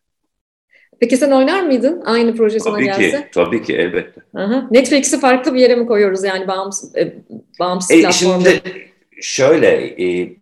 [0.99, 3.12] Peki sen oynar mıydın aynı proje sana tabii gelse?
[3.12, 4.21] Ki, tabii ki elbette.
[4.36, 4.67] Aha.
[4.71, 7.23] Netflix'i farklı bir yere mi koyuyoruz yani bağımsız, e,
[7.60, 8.49] bağımsız e, platformda?
[8.49, 9.67] Şimdi şöyle,
[10.03, 10.36] e,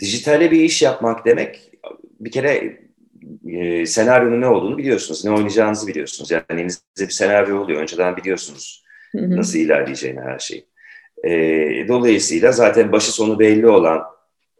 [0.00, 1.70] dijitale bir iş yapmak demek
[2.20, 2.83] bir kere
[3.60, 6.30] e, senaryonun ne olduğunu biliyorsunuz, ne oynayacağınızı biliyorsunuz.
[6.30, 9.36] Yani elinizde bir senaryo oluyor, önceden biliyorsunuz hı hı.
[9.36, 10.66] nasıl ilerleyeceğini her şeyi.
[11.24, 11.30] E,
[11.88, 14.02] dolayısıyla zaten başı sonu belli olan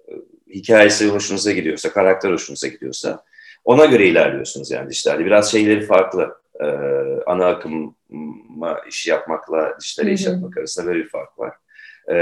[0.08, 0.12] e,
[0.54, 3.24] hikayesi hoşunuza gidiyorsa, karakter hoşunuza gidiyorsa
[3.64, 5.26] ona göre ilerliyorsunuz yani dijitali.
[5.26, 6.36] Biraz şeyleri farklı.
[6.60, 6.66] E,
[7.26, 11.52] ana akıma iş yapmakla dijitale iş yapmak arasında böyle bir fark var.
[12.08, 12.16] E,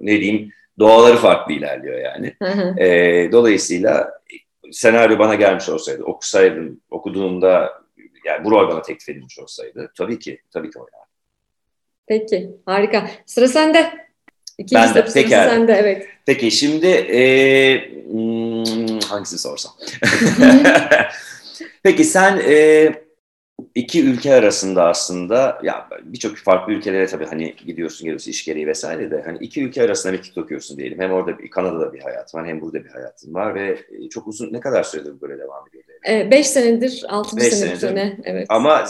[0.00, 2.36] ne diyeyim, doğaları farklı ilerliyor yani.
[2.78, 4.12] E, dolayısıyla
[4.72, 7.82] senaryo bana gelmiş olsaydı, okusaydım, okuduğumda
[8.24, 11.06] yani bu rol bana teklif edilmiş olsaydı tabii ki, tabii ki oynardım.
[12.06, 13.10] Peki, harika.
[13.26, 14.06] Sıra sende.
[14.58, 15.30] İkinci ben de, peki.
[15.30, 16.08] Sende, evet.
[16.26, 17.20] Peki, şimdi e,
[18.10, 19.72] hmm, hangisini sorsam?
[21.82, 22.88] peki sen e,
[23.76, 29.10] iki ülke arasında aslında ya birçok farklı ülkelere tabii hani gidiyorsun geliyorsun iş gereği vesaire
[29.10, 31.00] de hani iki ülke arasında bir TikTok okuyorsun diyelim.
[31.00, 34.26] Hem orada bir Kanada'da bir hayat var hem burada bir hayatın var ve e, çok
[34.26, 35.84] uzun ne kadar süredir böyle devam ediyor?
[36.08, 37.76] E, beş senedir, altı senedir.
[37.76, 38.46] Sene, evet.
[38.48, 38.84] Ama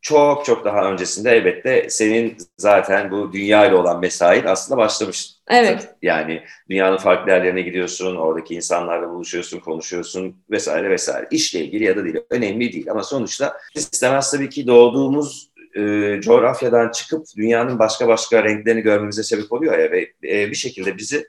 [0.00, 5.30] çok çok daha öncesinde elbette senin zaten bu dünya ile olan mesain aslında başlamış.
[5.48, 5.94] Evet.
[6.02, 11.28] Yani dünyanın farklı yerlerine gidiyorsun, oradaki insanlarla buluşuyorsun, konuşuyorsun vesaire vesaire.
[11.30, 15.80] İşle ilgili ya da değil, önemli değil ama sonuçta istemez tabii ki doğduğumuz e,
[16.20, 21.26] coğrafyadan çıkıp dünyanın başka başka renklerini görmemize sebep oluyor ya ve e, bir şekilde bizi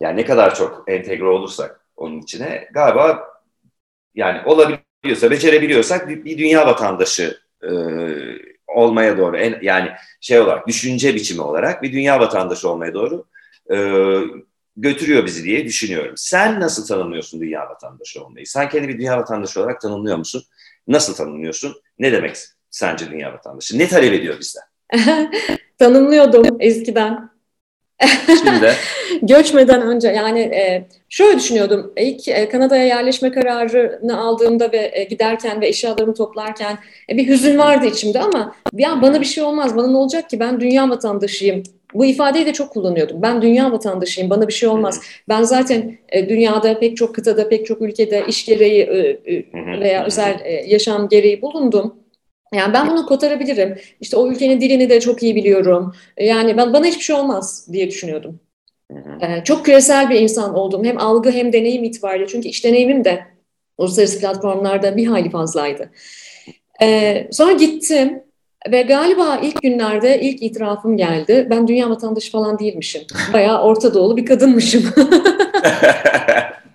[0.00, 3.30] yani ne kadar çok entegre olursak onun içine galiba
[4.14, 7.72] yani olabiliyorsa, becerebiliyorsak bir, bir dünya vatandaşı e,
[8.66, 9.88] olmaya doğru en, yani
[10.20, 13.24] şey olarak düşünce biçimi olarak bir dünya vatandaşı olmaya doğru
[13.72, 13.76] e,
[14.76, 16.14] götürüyor bizi diye düşünüyorum.
[16.16, 18.46] Sen nasıl tanımlıyorsun dünya vatandaşı olmayı?
[18.46, 20.42] Sen kendi bir dünya vatandaşı olarak tanımlıyor musun?
[20.88, 21.76] Nasıl tanımlıyorsun?
[21.98, 22.36] Ne demek
[22.70, 23.78] sence dünya vatandaşı?
[23.78, 24.62] Ne talep ediyor bizden?
[25.78, 27.29] Tanımlıyordum eskiden.
[28.26, 28.72] Şimdi?
[29.22, 31.92] Göçmeden önce yani e, şöyle düşünüyordum.
[31.96, 36.78] İlk e, Kanada'ya yerleşme kararını aldığımda ve e, giderken ve eşyalarımı toplarken
[37.10, 40.40] e, bir hüzün vardı içimde ama ya bana bir şey olmaz, bana ne olacak ki
[40.40, 41.62] ben dünya vatandaşıyım.
[41.94, 43.22] Bu ifadeyi de çok kullanıyordum.
[43.22, 45.00] Ben dünya vatandaşıyım, bana bir şey olmaz.
[45.28, 48.98] Ben zaten e, dünyada pek çok kıtada, pek çok ülkede iş gereği e,
[49.34, 49.44] e,
[49.80, 51.94] veya özel e, yaşam gereği bulundum.
[52.54, 53.78] Yani ben bunu kotarabilirim.
[54.00, 55.94] İşte o ülkenin dilini de çok iyi biliyorum.
[56.18, 58.40] Yani ben bana hiçbir şey olmaz diye düşünüyordum.
[59.22, 60.84] Ee, çok küresel bir insan oldum.
[60.84, 62.26] Hem algı hem deneyim itibariyle.
[62.26, 63.24] Çünkü iş deneyimim de
[63.78, 65.90] uluslararası platformlarda bir hayli fazlaydı.
[66.82, 68.22] Ee, sonra gittim
[68.70, 71.46] ve galiba ilk günlerde ilk itirafım geldi.
[71.50, 73.02] Ben dünya vatandaşı falan değilmişim.
[73.32, 74.82] Bayağı Orta Doğulu bir kadınmışım.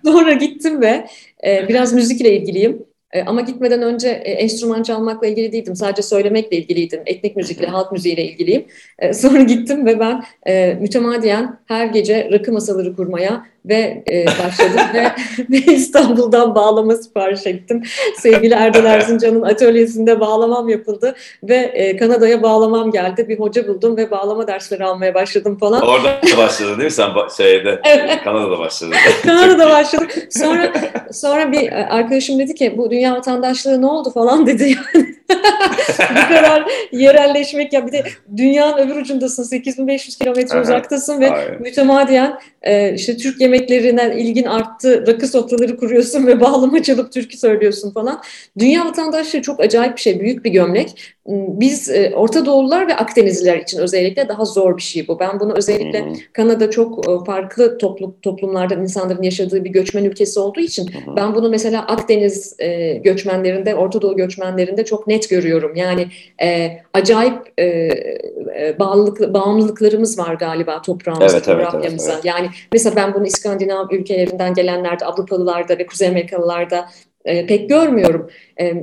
[0.04, 1.06] sonra gittim ve
[1.46, 2.86] e, biraz müzikle ilgiliyim.
[3.16, 5.76] E, ama gitmeden önce e, enstrüman çalmakla ilgili değildim.
[5.76, 7.00] Sadece söylemekle ilgiliydim.
[7.06, 8.64] Etnik müzikle, halk müziğiyle ilgiliyim.
[8.98, 14.80] E, sonra gittim ve ben e, mütemadiyen her gece rakı masaları kurmaya ve e, başladım
[14.94, 15.12] ve,
[15.50, 17.82] ve İstanbul'dan bağlama sipariş ettim.
[18.16, 23.28] Sevgili Erdal Erzincan'ın atölyesinde bağlamam yapıldı ve e, Kanada'ya bağlamam geldi.
[23.28, 25.82] Bir hoca buldum ve bağlama dersleri almaya başladım falan.
[25.82, 27.80] Orada başladın değil mi sen şeyde?
[27.96, 28.24] Evet.
[28.24, 28.94] Kanada'da başladın.
[29.22, 30.06] Kanada'da başladım.
[30.30, 30.72] Sonra
[31.12, 34.62] sonra bir arkadaşım dedi ki bu dünya vatandaşlığı ne oldu falan dedi
[34.94, 35.16] yani.
[36.10, 38.04] bu kadar yerelleşmek ya bir de
[38.36, 41.62] dünyanın öbür ucundasın 8500 kilometre uzaktasın ve Aynen.
[41.62, 47.92] mütemadiyen e, işte Türk yemeklerine ilgin arttı rakı sofraları kuruyorsun ve bağlama çalıp türkü söylüyorsun
[47.92, 48.22] falan.
[48.58, 51.16] Dünya vatandaşlığı çok acayip bir şey büyük bir gömlek.
[51.28, 55.20] Biz e, Orta Doğulular ve Akdenizliler için özellikle daha zor bir şey bu.
[55.20, 56.14] Ben bunu özellikle hmm.
[56.32, 61.16] Kanada çok e, farklı toplum, toplumlardan insanların yaşadığı bir göçmen ülkesi olduğu için hmm.
[61.16, 65.45] ben bunu mesela Akdeniz e, göçmenlerinde, Orta Doğu göçmenlerinde çok net görüyorum.
[65.74, 66.08] Yani
[66.42, 71.88] e, acayip e, e bağlılık, bağımlılıklarımız var galiba toprağımıza, evet, coğrafyamıza.
[71.88, 72.24] Evet, evet, evet.
[72.24, 76.88] Yani mesela ben bunu İskandinav ülkelerinden gelenlerde, Avrupalılarda ve Kuzey Amerikalılarda
[77.24, 78.30] e, pek görmüyorum.
[78.60, 78.74] E,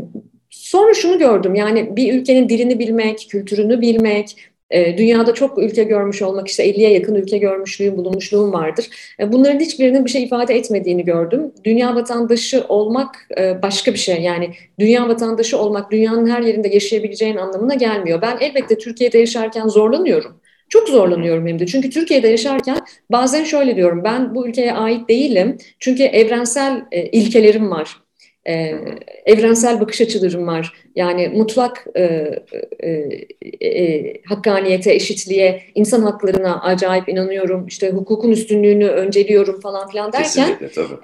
[0.54, 4.36] Sonra şunu gördüm yani bir ülkenin dilini bilmek, kültürünü bilmek,
[4.70, 8.90] e, dünyada çok ülke görmüş olmak, işte 50'ye yakın ülke görmüşlüğüm, bulunmuşluğum vardır.
[9.20, 11.52] E, bunların hiçbirinin bir şey ifade etmediğini gördüm.
[11.64, 14.22] Dünya vatandaşı olmak e, başka bir şey.
[14.22, 14.50] Yani
[14.80, 18.22] dünya vatandaşı olmak dünyanın her yerinde yaşayabileceğin anlamına gelmiyor.
[18.22, 20.42] Ben elbette Türkiye'de yaşarken zorlanıyorum.
[20.70, 21.66] Çok zorlanıyorum hem de.
[21.66, 22.80] Çünkü Türkiye'de yaşarken
[23.12, 24.04] bazen şöyle diyorum.
[24.04, 25.58] Ben bu ülkeye ait değilim.
[25.80, 28.03] Çünkü evrensel e, ilkelerim var.
[28.48, 28.76] E,
[29.26, 30.74] evrensel bakış açılarım var.
[30.96, 32.04] Yani mutlak e,
[32.80, 32.90] e,
[33.68, 37.68] e, hakkaniyete, eşitliğe, insan haklarına acayip inanıyorum.
[37.68, 40.58] İşte hukukun üstünlüğünü önceliyorum falan filan derken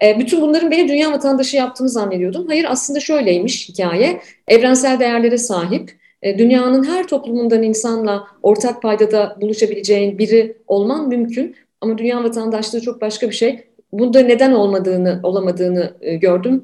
[0.04, 2.48] e, bütün bunların beni dünya vatandaşı yaptığını zannediyordum.
[2.48, 4.22] Hayır aslında şöyleymiş hikaye.
[4.48, 11.56] Evrensel değerlere sahip e, dünyanın her toplumundan insanla ortak paydada buluşabileceğin biri olman mümkün.
[11.82, 13.64] Ama dünya vatandaşlığı çok başka bir şey.
[13.92, 16.64] Bunda neden olmadığını, olamadığını e, gördüm.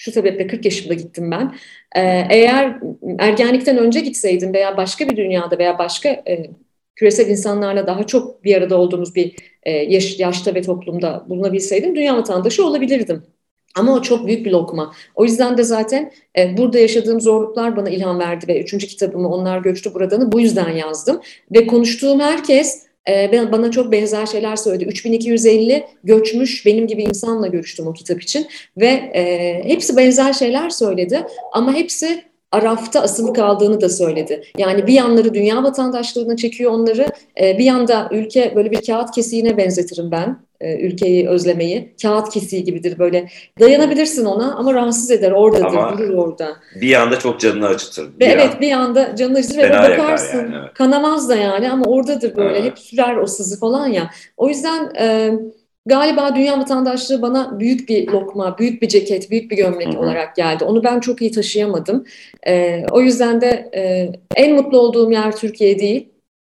[0.00, 1.54] Şu sebeple 40 yaşımda gittim ben.
[1.96, 2.80] E, eğer
[3.18, 6.24] ergenlikten önce gitseydim veya başka bir dünyada veya başka
[6.96, 9.36] küresel insanlarla daha çok bir arada olduğumuz bir
[9.66, 13.22] yaş, yaşta ve toplumda bulunabilseydim dünya vatandaşı olabilirdim.
[13.74, 14.94] Ama o çok büyük bir lokma.
[15.14, 19.58] O yüzden de zaten e, burada yaşadığım zorluklar bana ilham verdi ve üçüncü kitabımı Onlar
[19.58, 21.20] Göçtü Buradan'ı bu yüzden yazdım.
[21.52, 24.84] Ve konuştuğum herkes e, bana çok benzer şeyler söyledi.
[24.84, 31.26] 3250 göçmüş benim gibi insanla görüştüm o kitap için ve e, hepsi benzer şeyler söyledi
[31.52, 34.42] ama hepsi Araf'ta asılı kaldığını da söyledi.
[34.58, 37.06] Yani bir yanları dünya vatandaşlığına çekiyor onları,
[37.40, 41.94] e, bir yanda ülke böyle bir kağıt kesiğine benzetirim ben e, ülkeyi özlemeyi.
[42.02, 43.28] Kağıt kesiği gibidir böyle.
[43.60, 46.56] Dayanabilirsin ona ama rahatsız eder, oradadır, ama durur orada.
[46.80, 48.08] Bir yanda çok canını acıtır.
[48.20, 48.38] Bir ve an...
[48.38, 50.38] evet bir anda canını acıtır ve bakarsın.
[50.38, 50.74] Yani, evet.
[50.74, 52.58] Kanamaz da yani ama oradadır böyle.
[52.58, 52.70] Evet.
[52.70, 54.10] Hep sürer o sızı falan ya.
[54.36, 54.94] O yüzden...
[54.98, 55.30] E,
[55.90, 60.64] Galiba dünya vatandaşlığı bana büyük bir lokma, büyük bir ceket, büyük bir gömlek olarak geldi.
[60.64, 62.04] Onu ben çok iyi taşıyamadım.
[62.46, 66.08] Ee, o yüzden de e, en mutlu olduğum yer Türkiye değil.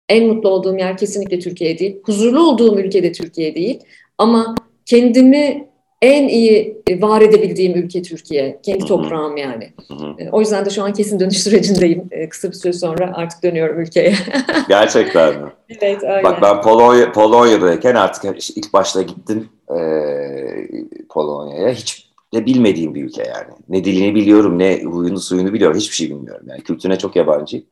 [0.09, 1.97] En mutlu olduğum yer kesinlikle Türkiye değil.
[2.05, 3.79] Huzurlu olduğum ülke de Türkiye değil.
[4.17, 5.69] Ama kendimi
[6.01, 8.59] en iyi var edebildiğim ülke Türkiye.
[8.63, 9.73] Kendi toprağım yani.
[9.87, 10.15] Hı-hı.
[10.31, 12.07] O yüzden de şu an kesin dönüş sürecindeyim.
[12.11, 14.15] Ee, kısa bir süre sonra artık dönüyorum ülkeye.
[14.69, 15.51] Gerçekten mi?
[15.81, 16.23] evet öyle.
[16.23, 19.79] Bak ben Polonya, Polonya'dayken artık ilk başta gittim e,
[21.09, 21.73] Polonya'ya.
[21.73, 23.53] Hiç de bilmediğim bir ülke yani.
[23.69, 25.77] Ne dilini biliyorum, ne huyunu suyunu biliyorum.
[25.77, 26.45] Hiçbir şey bilmiyorum.
[26.49, 27.63] Yani kültürüne çok yabancı.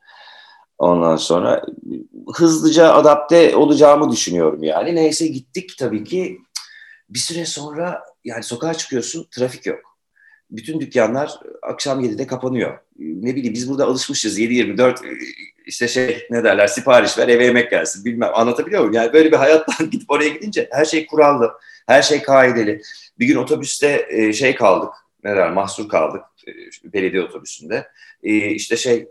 [0.77, 1.65] Ondan sonra
[2.33, 4.95] hızlıca adapte olacağımı düşünüyorum yani.
[4.95, 6.37] Neyse gittik tabii ki
[7.09, 9.97] bir süre sonra yani sokağa çıkıyorsun trafik yok.
[10.51, 12.77] Bütün dükkanlar akşam 7'de kapanıyor.
[12.99, 14.95] Ne bileyim biz burada alışmışız 7-24
[15.65, 18.93] işte şey ne derler sipariş ver eve yemek gelsin bilmem anlatabiliyor muyum?
[18.93, 21.53] Yani böyle bir hayattan gidip oraya gidince her şey kurallı,
[21.87, 22.81] her şey kaideli.
[23.19, 26.51] Bir gün otobüste e, şey kaldık, ne der mahsur kaldık e,
[26.93, 27.87] belediye otobüsünde.
[28.23, 29.07] E, işte şey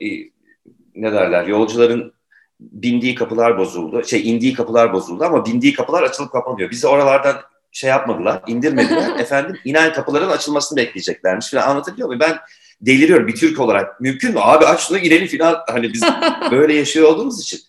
[0.95, 2.13] ne derler yolcuların
[2.61, 4.05] bindiği kapılar bozuldu.
[4.05, 6.71] Şey indiği kapılar bozuldu ama bindiği kapılar açılıp kapanıyor.
[6.71, 7.37] Bizi oralardan
[7.73, 9.19] şey yapmadılar, indirmediler.
[9.19, 12.21] Efendim inen kapıların açılmasını bekleyeceklermiş falan anlatabiliyor muyum?
[12.21, 12.39] Ben
[12.81, 14.01] deliriyorum bir Türk olarak.
[14.01, 14.41] Mümkün mü?
[14.43, 15.63] Abi aç şunu inelim falan.
[15.69, 16.03] Hani biz
[16.51, 17.61] böyle yaşıyor olduğumuz için.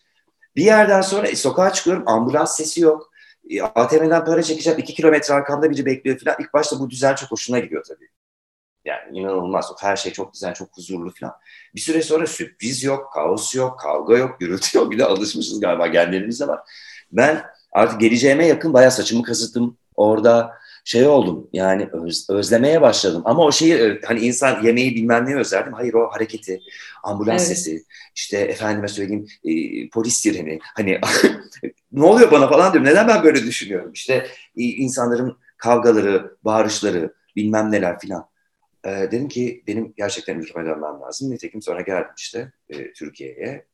[0.56, 3.12] Bir yerden sonra e, sokağa çıkıyorum ambulans sesi yok.
[3.50, 4.80] E, ATM'den para çekeceğim.
[4.80, 6.38] iki kilometre arkamda biri bekliyor falan.
[6.40, 8.10] İlk başta bu düzen çok hoşuna gidiyor tabii.
[8.86, 9.72] Yani inanılmaz.
[9.80, 11.34] Her şey çok güzel, çok huzurlu falan.
[11.76, 14.92] Bir süre sonra sürpriz yok, kaos yok, kavga yok, gürültü yok.
[14.92, 16.60] Bir de alışmışız galiba genlerimizde var.
[17.12, 23.22] Ben artık geleceğime yakın bayağı saçımı kazıttım orada şey oldum yani öz, özlemeye başladım.
[23.26, 25.74] Ama o şeyi hani insan yemeği bilmem ne özlerdim.
[25.74, 26.62] Hayır o hareketi,
[27.04, 27.58] ambulans evet.
[27.58, 27.84] sesi,
[28.16, 30.60] işte efendime söyleyeyim e, polis sireni.
[30.76, 31.00] Hani
[31.92, 32.90] ne oluyor bana falan diyorum.
[32.90, 33.92] Neden ben böyle düşünüyorum?
[33.94, 34.14] İşte
[34.58, 38.30] e, insanların kavgaları, bağırışları, bilmem neler filan.
[38.86, 41.32] E, dedim ki benim gerçekten ülkeme dönmem lazım.
[41.32, 43.46] Nitekim sonra geldim işte e, Türkiye'ye.
[43.46, 43.66] E,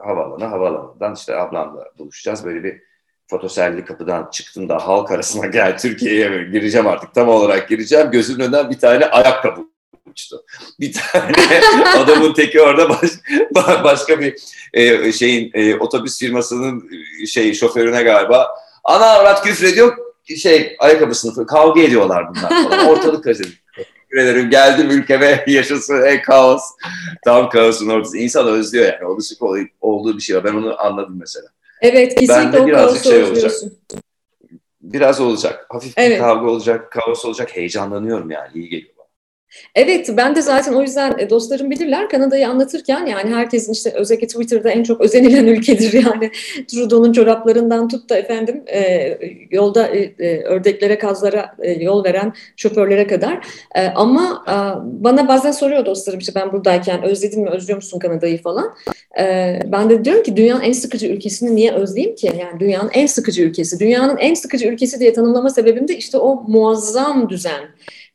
[0.00, 2.44] havaalanı, havaalanından işte ablamla buluşacağız.
[2.44, 2.91] Böyle bir
[3.32, 8.10] fotoselli kapıdan çıktım da halk arasına gel Türkiye'ye gireceğim artık tam olarak gireceğim.
[8.10, 9.60] Gözümün önünden bir tane ayakkabı
[10.10, 10.44] uçtu.
[10.80, 11.32] Bir tane
[11.98, 14.34] adamın teki orada baş, başka bir
[14.74, 16.90] e, şeyin e, otobüs firmasının
[17.22, 18.50] e, şey şoförüne galiba
[18.84, 19.96] ana avrat küfrediyor
[20.36, 22.86] şey ayakkabısını kavga ediyorlar bunlar falan.
[22.88, 23.44] Ortalık karıştı.
[23.76, 24.50] Teşekkür ederim.
[24.50, 26.62] Geldim ülkeme yaşasın ey kaos.
[27.24, 28.18] Tam kaosun ortası.
[28.18, 29.04] İnsan özlüyor yani.
[29.04, 29.42] Oluşuk
[29.80, 30.44] olduğu bir şey var.
[30.44, 31.46] Ben onu anladım mesela.
[31.82, 33.52] Evet kesinlikle o birazcık şey olacak.
[34.80, 35.66] Biraz olacak.
[35.68, 36.12] Hafif evet.
[36.12, 37.56] bir kavga olacak, kaos olacak.
[37.56, 38.48] Heyecanlanıyorum yani.
[38.54, 38.92] iyi geliyor.
[39.74, 44.26] Evet ben de zaten o yüzden e, dostlarım bilirler Kanada'yı anlatırken yani herkesin işte özellikle
[44.26, 46.30] Twitter'da en çok özenilen ülkedir yani.
[46.68, 49.18] Trudeau'nun çoraplarından tut da efendim e,
[49.50, 53.46] yolda e, e, ördeklere kazlara e, yol veren şoförlere kadar.
[53.74, 54.54] E, ama e,
[55.04, 58.74] bana bazen soruyor dostlarım işte ben buradayken özledin mi özlüyor musun Kanada'yı falan?
[59.20, 62.26] E, ben de diyorum ki dünyanın en sıkıcı ülkesini niye özleyeyim ki?
[62.26, 63.80] Yani dünyanın en sıkıcı ülkesi.
[63.80, 67.62] Dünyanın en sıkıcı ülkesi diye tanımlama sebebim de işte o muazzam düzen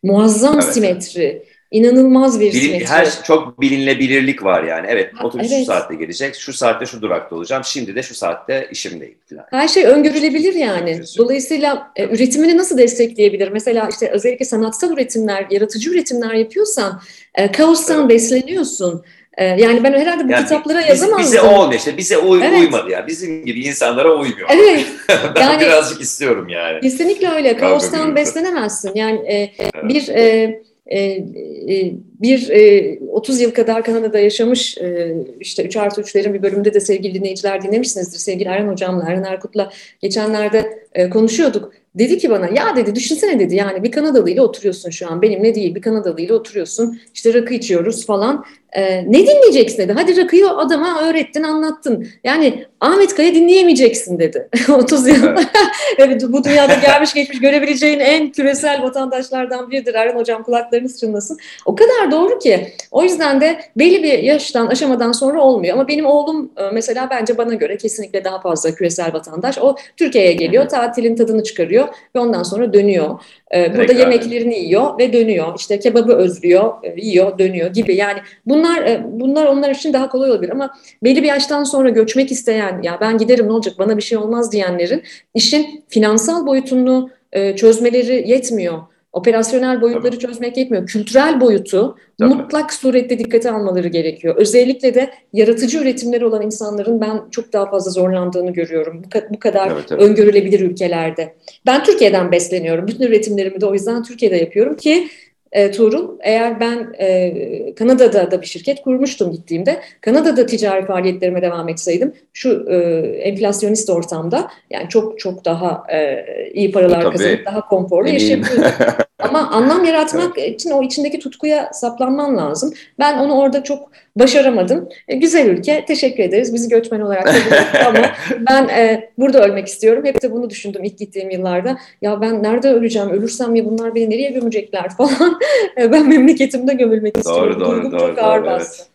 [0.04, 0.74] Muazzam evet.
[0.74, 1.44] simetri.
[1.72, 2.86] İnanılmaz bir Bilin, simetri.
[2.86, 4.88] Her çok bilinilebilirlik var yani.
[4.90, 5.60] Evet otobüs evet.
[5.60, 9.46] şu saatte gelecek, şu saatte şu durakta olacağım, şimdi de şu saatte işimdeyim falan.
[9.50, 11.02] Her şey öngörülebilir yani.
[11.18, 13.48] Dolayısıyla e, üretimini nasıl destekleyebilir?
[13.48, 17.02] Mesela işte özellikle sanatsal üretimler, yaratıcı üretimler yapıyorsan
[17.36, 18.10] e, kaostan evet.
[18.10, 19.04] besleniyorsun.
[19.38, 21.26] E, yani ben herhalde bu yani kitaplara biz, yazamazdım.
[21.26, 21.98] Bize olmuyor işte.
[21.98, 22.60] Bize uy, evet.
[22.60, 23.08] uymadı ya.
[23.08, 24.50] Bizim gibi insanlara uymuyor.
[24.54, 24.86] Evet.
[25.36, 26.80] ben yani, birazcık istiyorum yani.
[26.82, 27.58] Kesinlikle öyle.
[27.58, 28.92] Kaostan beslenemezsin.
[28.96, 29.74] Yani e, evet.
[29.84, 36.02] bir e, e, e, bir e, 30 yıl kadar Kanada'da yaşamış e, işte 3 artı
[36.02, 38.20] 3'lerin bir bölümünde de sevgili dinleyiciler dinlemişsinizdir.
[38.20, 39.72] Sevgili Erhan Hocam'la, Erhan Erkut'la
[40.02, 41.74] geçenlerde e, konuşuyorduk.
[41.96, 45.56] Dedi ki bana ya dedi düşünsene dedi yani bir Kanadalı ile oturuyorsun şu an benimle
[45.56, 48.46] değil bir Kanadalı ile oturuyorsun işte rakı içiyoruz falan
[48.78, 55.08] e, ne dinleyeceksin dedi hadi rakıyı adama öğrettin anlattın yani Ahmet Kaya dinleyemeyeceksin dedi 30
[55.08, 55.16] yıl
[55.98, 56.24] evet.
[56.28, 62.12] bu dünyada gelmiş geçmiş görebileceğin en küresel vatandaşlardan biridir Erhan Hocam kulaklarınız çınlasın o kadar
[62.12, 66.62] doğru ki o yüzden de belli bir yaştan aşamadan sonra olmuyor ama benim oğlum e,
[66.74, 71.88] mesela bence bana göre kesinlikle daha fazla küresel vatandaş o Türkiye'ye geliyor tatilin tadını çıkarıyor
[72.16, 73.20] ve ondan sonra dönüyor.
[73.56, 74.00] Ee, burada Tekrar.
[74.00, 75.54] yemeklerini yiyor ve dönüyor.
[75.58, 77.96] İşte kebabı özlüyor, e, yiyor, dönüyor gibi.
[77.96, 82.32] Yani bunlar e, bunlar onlar için daha kolay olabilir ama belli bir yaştan sonra göçmek
[82.32, 85.04] isteyen, ya ben giderim ne olacak bana bir şey olmaz diyenlerin
[85.34, 88.82] işin finansal boyutunu e, çözmeleri yetmiyor
[89.18, 90.20] Operasyonel boyutları Tabii.
[90.20, 90.88] çözmek yetmiyor.
[90.88, 92.34] Kültürel boyutu Tabii.
[92.34, 94.36] mutlak surette dikkate almaları gerekiyor.
[94.36, 99.04] Özellikle de yaratıcı üretimleri olan insanların ben çok daha fazla zorlandığını görüyorum.
[99.04, 100.02] Bu, bu kadar evet, evet.
[100.02, 101.36] öngörülebilir ülkelerde.
[101.66, 102.88] Ben Türkiye'den besleniyorum.
[102.88, 105.08] Bütün üretimlerimi de o yüzden Türkiye'de yapıyorum ki
[105.52, 111.70] e, Tuğrul, eğer ben e, Kanada'da da bir şirket kurmuştum gittiğimde, Kanada'da ticari faaliyetlerime devam
[111.70, 112.76] etseydim, şu e,
[113.18, 117.18] enflasyonist ortamda yani çok çok daha e, iyi paralar Tabii.
[117.18, 118.64] kazanıp daha konforlu yaşayabilirdim.
[119.20, 122.74] Ama anlam yaratmak için o içindeki tutkuya saplanman lazım.
[123.00, 124.90] Ben onu orada çok başaramadım.
[125.08, 126.54] E, güzel ülke, teşekkür ederiz.
[126.54, 128.12] Bizi göçmen olarak kabul ama
[128.50, 130.06] ben e, burada ölmek istiyorum.
[130.06, 131.78] Hep de bunu düşündüm ilk gittiğim yıllarda.
[132.02, 135.40] Ya ben nerede öleceğim, ölürsem ya bunlar beni nereye gömecekler falan.
[135.78, 137.60] E, ben memleketimde gömülmek istiyorum.
[137.60, 138.84] Doğru, doğru, doğru, çok ağır doğru, bastı.
[138.84, 138.92] Evet.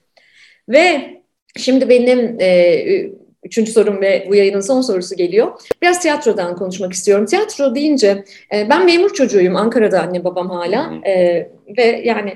[0.68, 1.10] Ve
[1.56, 3.12] şimdi benim e,
[3.44, 5.52] Üçüncü sorum ve bu yayının son sorusu geliyor.
[5.82, 7.26] Biraz tiyatrodan konuşmak istiyorum.
[7.26, 8.24] Tiyatro deyince
[8.54, 9.56] e, ben memur çocuğuyum.
[9.56, 10.94] Ankara'da anne babam hala.
[11.06, 11.12] E,
[11.78, 12.34] ve yani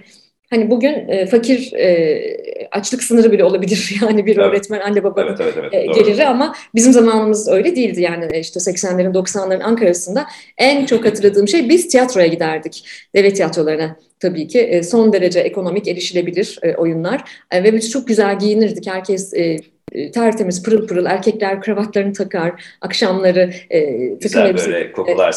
[0.50, 2.35] hani bugün e, fakir e,
[2.76, 3.96] açlık sınırı bile olabilir.
[4.06, 4.46] Yani bir evet.
[4.46, 8.02] öğretmen anne babanın evet, evet, evet, e, geliri ama bizim zamanımız öyle değildi.
[8.02, 10.26] Yani işte 80'lerin 90'ların Ankara'sında
[10.58, 12.88] en çok hatırladığım şey biz tiyatroya giderdik.
[13.14, 14.60] Devlet tiyatrolarına tabii ki.
[14.60, 17.24] E, son derece ekonomik erişilebilir e, oyunlar.
[17.50, 18.86] E, ve biz çok güzel giyinirdik.
[18.86, 19.56] Herkes e,
[19.92, 23.80] e, tertemiz pırıl pırıl erkekler kravatlarını takar akşamları e,
[24.20, 25.36] Güzel böyle kokular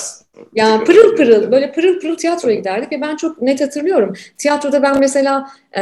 [0.55, 4.13] ya pırıl pırıl böyle pırıl pırıl tiyatroya giderdik ve ben çok net hatırlıyorum.
[4.37, 5.47] Tiyatroda ben mesela
[5.77, 5.81] e,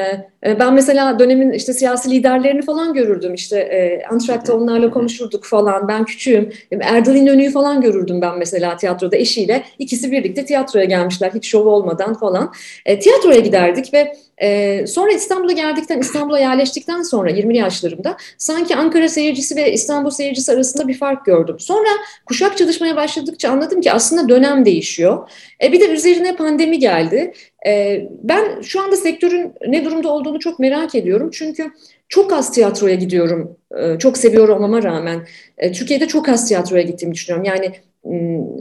[0.50, 3.34] e, ben mesela dönemin işte siyasi liderlerini falan görürdüm.
[3.34, 5.88] İşte e, Antrak'ta onlarla konuşurduk falan.
[5.88, 6.54] Ben küçüğüm.
[6.82, 9.64] Erdal İnönü'yü falan görürdüm ben mesela tiyatroda eşiyle.
[9.80, 12.54] ikisi birlikte tiyatroya gelmişler hiç şov olmadan falan.
[12.86, 19.10] E, tiyatroya giderdik ve ee, sonra İstanbul'a geldikten, İstanbul'a yerleştikten sonra 20 yaşlarımda sanki Ankara
[19.10, 21.60] seyircisi ve İstanbul seyircisi arasında bir fark gördüm.
[21.60, 21.90] Sonra
[22.26, 25.30] kuşak çalışmaya başladıkça anladım ki aslında dönem değişiyor.
[25.64, 27.34] E, bir de üzerine pandemi geldi.
[27.68, 31.30] E, ben şu anda sektörün ne durumda olduğunu çok merak ediyorum.
[31.34, 31.72] Çünkü
[32.10, 33.58] çok az tiyatroya gidiyorum.
[33.78, 35.28] E, çok seviyor olmama rağmen.
[35.58, 37.46] E, Türkiye'de çok az tiyatroya gittiğimi düşünüyorum.
[37.46, 37.72] Yani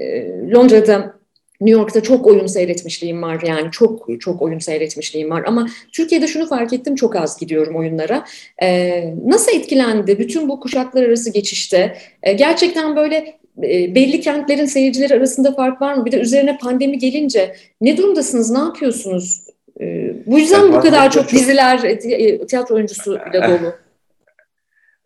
[0.01, 1.16] e, Londra'da
[1.61, 6.47] New York'ta çok oyun seyretmişliğim var yani çok çok oyun seyretmişliğim var ama Türkiye'de şunu
[6.47, 8.25] fark ettim çok az gidiyorum oyunlara.
[8.63, 11.97] Ee, nasıl etkilendi bütün bu kuşaklar arası geçişte?
[12.23, 13.17] Ee, gerçekten böyle
[13.63, 16.05] e, belli kentlerin seyircileri arasında fark var mı?
[16.05, 19.47] Bir de üzerine pandemi gelince ne durumdasınız, ne yapıyorsunuz?
[19.81, 23.73] Ee, bu yüzden bu kadar çok, çok diziler, e, e, tiyatro oyuncusu ile dolu.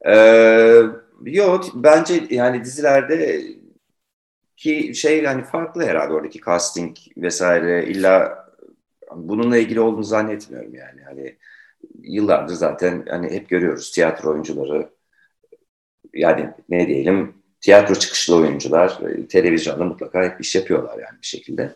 [0.06, 0.82] Ee,
[1.24, 3.42] yok bence yani dizilerde
[4.60, 8.46] ki şey hani farklı herhalde oradaki casting vesaire illa
[9.16, 11.02] bununla ilgili olduğunu zannetmiyorum yani.
[11.02, 11.36] Hani
[12.02, 14.90] yıllardır zaten hani hep görüyoruz tiyatro oyuncuları
[16.14, 18.98] yani ne diyelim tiyatro çıkışlı oyuncular
[19.28, 21.74] televizyonda mutlaka hep iş yapıyorlar yani bir şekilde.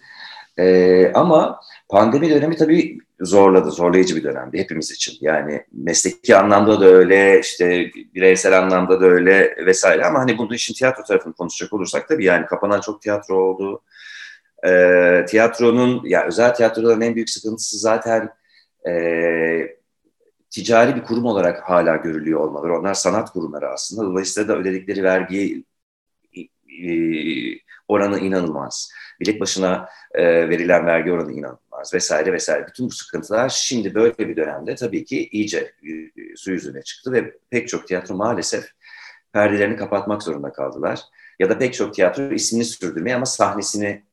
[0.59, 5.17] E, ama pandemi dönemi tabii zorladı, zorlayıcı bir dönemdi hepimiz için.
[5.21, 10.05] Yani mesleki anlamda da öyle, işte bireysel anlamda da öyle vesaire.
[10.05, 13.83] Ama hani bunu işin tiyatro tarafını konuşacak olursak tabii yani kapanan çok tiyatro oldu.
[14.67, 18.31] E, tiyatronun, ya özel tiyatroların en büyük sıkıntısı zaten
[18.89, 19.77] e,
[20.51, 22.79] ticari bir kurum olarak hala görülüyor olmaları.
[22.79, 24.07] Onlar sanat kurumları aslında.
[24.07, 25.65] Dolayısıyla da ödedikleri vergi
[27.89, 28.93] oranı inanılmaz.
[29.21, 32.67] Bilet başına e, verilen vergi oranı inanılmaz vesaire vesaire.
[32.67, 35.75] Bütün bu sıkıntılar şimdi böyle bir dönemde tabii ki iyice
[36.37, 38.65] su yüzüne çıktı ve pek çok tiyatro maalesef
[39.33, 41.01] perdelerini kapatmak zorunda kaldılar.
[41.39, 44.05] Ya da pek çok tiyatro ismini sürdürmeye ama sahnesini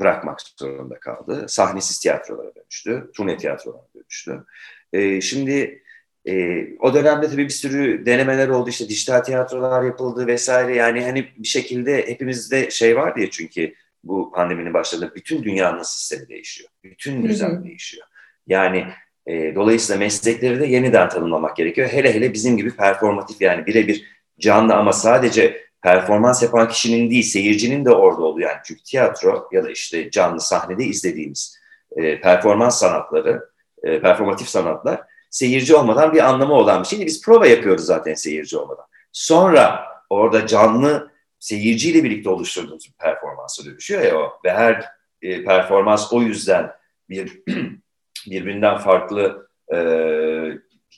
[0.00, 1.44] bırakmak zorunda kaldı.
[1.48, 4.44] Sahnesiz tiyatrolara dönüştü, turne tiyatrolara dönüştü.
[4.92, 5.82] E, şimdi
[6.28, 11.28] e, o dönemde tabii bir sürü denemeler oldu işte dijital tiyatrolar yapıldı vesaire yani hani
[11.38, 13.74] bir şekilde hepimizde şey var diye çünkü
[14.04, 16.70] bu pandeminin başladığında bütün dünyanın sistemi değişiyor.
[16.84, 18.06] Bütün düzen değişiyor.
[18.46, 18.86] Yani
[19.26, 21.88] e, dolayısıyla meslekleri de yeniden tanımlamak gerekiyor.
[21.88, 24.04] Hele hele bizim gibi performatif yani birebir
[24.40, 29.64] canlı ama sadece performans yapan kişinin değil seyircinin de orada olduğu yani çünkü tiyatro ya
[29.64, 31.58] da işte canlı sahnede izlediğimiz
[31.96, 33.48] e, performans sanatları,
[33.82, 35.00] e, performatif sanatlar
[35.36, 37.06] seyirci olmadan bir anlamı olan bir şey.
[37.06, 38.84] Biz prova yapıyoruz zaten seyirci olmadan.
[39.12, 44.32] Sonra orada canlı seyirciyle birlikte oluşturduğumuz bir performansa dönüşüyor ya o.
[44.44, 44.84] Ve her
[45.22, 46.72] e, performans o yüzden
[47.08, 47.42] bir
[48.26, 49.78] birbirinden farklı e,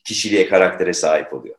[0.05, 1.55] kişiliğe, karaktere sahip oluyor.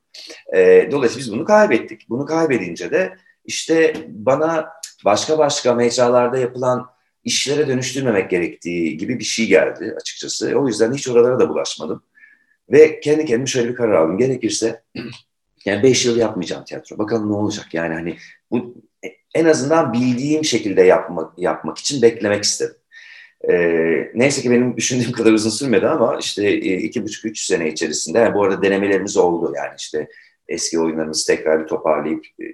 [0.55, 2.09] E, dolayısıyla biz bunu kaybettik.
[2.09, 4.69] Bunu kaybedince de işte bana
[5.05, 6.89] başka başka mecralarda yapılan
[7.23, 10.55] işlere dönüştürmemek gerektiği gibi bir şey geldi açıkçası.
[10.55, 12.03] O yüzden hiç oralara da bulaşmadım.
[12.71, 14.17] Ve kendi kendime şöyle bir karar aldım.
[14.17, 14.81] Gerekirse
[15.65, 16.97] yani beş yıl yapmayacağım tiyatro.
[16.97, 17.73] Bakalım ne olacak.
[17.73, 18.17] Yani hani
[18.51, 18.75] bu
[19.35, 22.75] en azından bildiğim şekilde yapmak, yapmak için beklemek istedim.
[23.49, 27.69] Ee, neyse ki benim düşündüğüm kadar uzun sürmedi ama işte e, iki buçuk üç sene
[27.69, 30.07] içerisinde yani bu arada denemelerimiz oldu yani işte
[30.47, 32.45] eski oyunlarımızı tekrar bir toparlayıp e,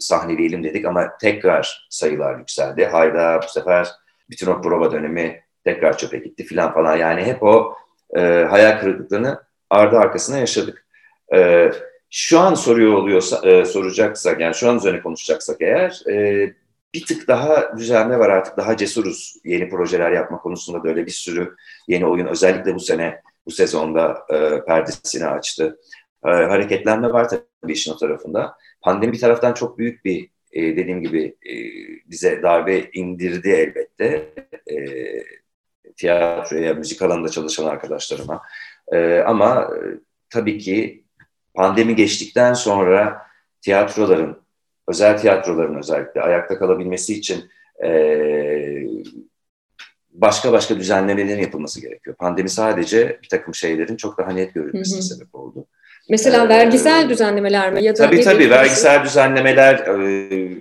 [0.00, 2.84] sahneleyelim dedik ama tekrar sayılar yükseldi.
[2.84, 3.88] Hayda bu sefer
[4.30, 7.74] bütün o prova dönemi tekrar çöpe gitti filan falan yani hep o
[8.16, 10.86] e, hayal kırıklıklarını ardı arkasına yaşadık.
[11.34, 11.70] E,
[12.10, 16.54] şu an soruyor oluyorsa, e, soracaksak yani şu an üzerine konuşacaksak eğer e,
[16.94, 21.10] bir tık daha düzenli var artık daha cesuruz yeni projeler yapma konusunda da öyle bir
[21.10, 21.56] sürü
[21.88, 25.78] yeni oyun özellikle bu sene bu sezonda e, perdesini açtı.
[26.26, 28.56] E, hareketlenme var tabii işin o tarafında.
[28.82, 31.54] Pandemi bir taraftan çok büyük bir e, dediğim gibi e,
[32.10, 34.34] bize darbe indirdi elbette.
[34.70, 34.76] E,
[35.96, 38.42] tiyatroya, müzik alanında çalışan arkadaşlarıma.
[38.92, 39.70] E, ama
[40.30, 41.04] tabii ki
[41.54, 43.22] pandemi geçtikten sonra
[43.60, 44.36] tiyatroların,
[44.88, 47.50] özel tiyatroların özellikle ayakta kalabilmesi için
[47.84, 47.88] e,
[50.10, 52.16] başka başka düzenlemelerin yapılması gerekiyor.
[52.16, 55.66] Pandemi sadece bir takım şeylerin çok daha net görülmesine sebep oldu.
[56.08, 57.84] Mesela ee, vergisel düzenlemeler mi?
[57.84, 60.58] Ya da tabii tabii vergisel düzenlemeler, e,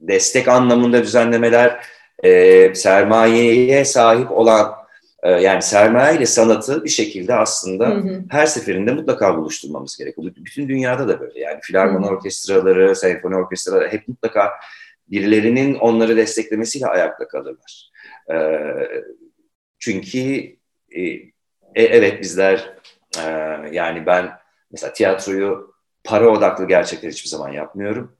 [0.00, 1.86] destek anlamında düzenlemeler,
[2.24, 4.79] e, sermayeye sahip olan
[5.22, 8.24] e, yani sermaye ile sanatı bir şekilde aslında hı hı.
[8.30, 10.32] her seferinde mutlaka buluşturmamız gerekiyor.
[10.36, 14.52] Bütün dünyada da böyle yani filarmoni orkestraları, senfoni orkestraları hep mutlaka
[15.08, 17.90] birilerinin onları desteklemesiyle ayakta kalırlar.
[18.32, 18.36] E,
[19.78, 20.20] çünkü
[20.90, 21.02] e,
[21.74, 22.74] e, evet bizler
[23.18, 23.22] e,
[23.72, 24.30] yani ben
[24.72, 28.16] mesela tiyatroyu para odaklı gerçekten hiçbir zaman yapmıyorum.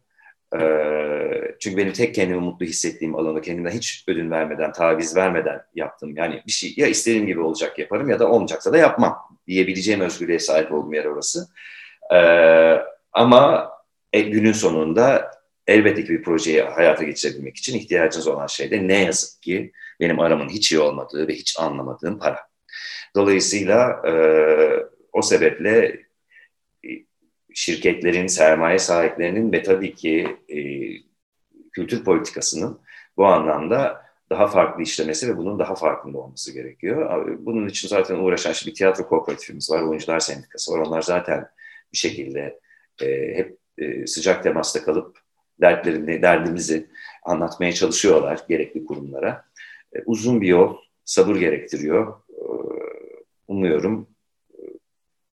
[1.61, 6.17] Çünkü benim tek kendimi mutlu hissettiğim alanda kendimden hiç ödün vermeden, taviz vermeden yaptım.
[6.17, 10.39] Yani bir şey ya istediğim gibi olacak yaparım ya da olmayacaksa da yapmam diyebileceğim özgürlüğe
[10.39, 11.49] sahip olduğum yer orası.
[13.13, 13.71] Ama
[14.13, 15.31] e, günün sonunda
[15.67, 20.21] elbette ki bir projeyi hayata geçirebilmek için ihtiyacınız olan şey de ne yazık ki benim
[20.21, 22.39] aramın hiç iyi olmadığı ve hiç anlamadığım para.
[23.17, 24.03] Dolayısıyla
[25.13, 26.01] o sebeple
[27.55, 30.59] şirketlerin, sermaye sahiplerinin ve tabii ki e,
[31.73, 32.81] kültür politikasının
[33.17, 37.27] bu anlamda daha farklı işlemesi ve bunun daha farkında olması gerekiyor.
[37.39, 40.79] Bunun için zaten uğraşan bir tiyatro kooperatifimiz var, oyuncular sendikası var.
[40.79, 41.49] Onlar zaten
[41.93, 42.61] bir şekilde
[43.03, 45.19] e, hep e, sıcak temasta kalıp
[45.61, 46.87] dertlerini, derdimizi
[47.23, 49.45] anlatmaya çalışıyorlar gerekli kurumlara.
[49.93, 52.13] E, uzun bir yol, sabır gerektiriyor.
[52.29, 52.43] E,
[53.49, 54.10] umuyorum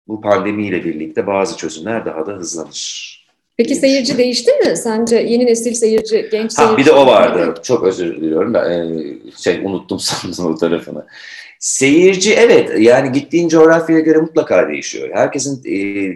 [0.09, 3.17] bu pandemiyle birlikte bazı çözümler daha da hızlanır.
[3.57, 4.77] Peki seyirci değişti mi?
[4.77, 6.73] Sence yeni nesil seyirci, genç seyirci?
[6.73, 7.55] Ha, bir de o vardı.
[7.63, 8.57] Çok özür diliyorum.
[8.57, 8.89] E,
[9.37, 11.07] şey unuttum sandım o tarafını.
[11.59, 15.11] Seyirci evet yani gittiğin coğrafyaya göre mutlaka değişiyor.
[15.15, 15.75] Herkesin e,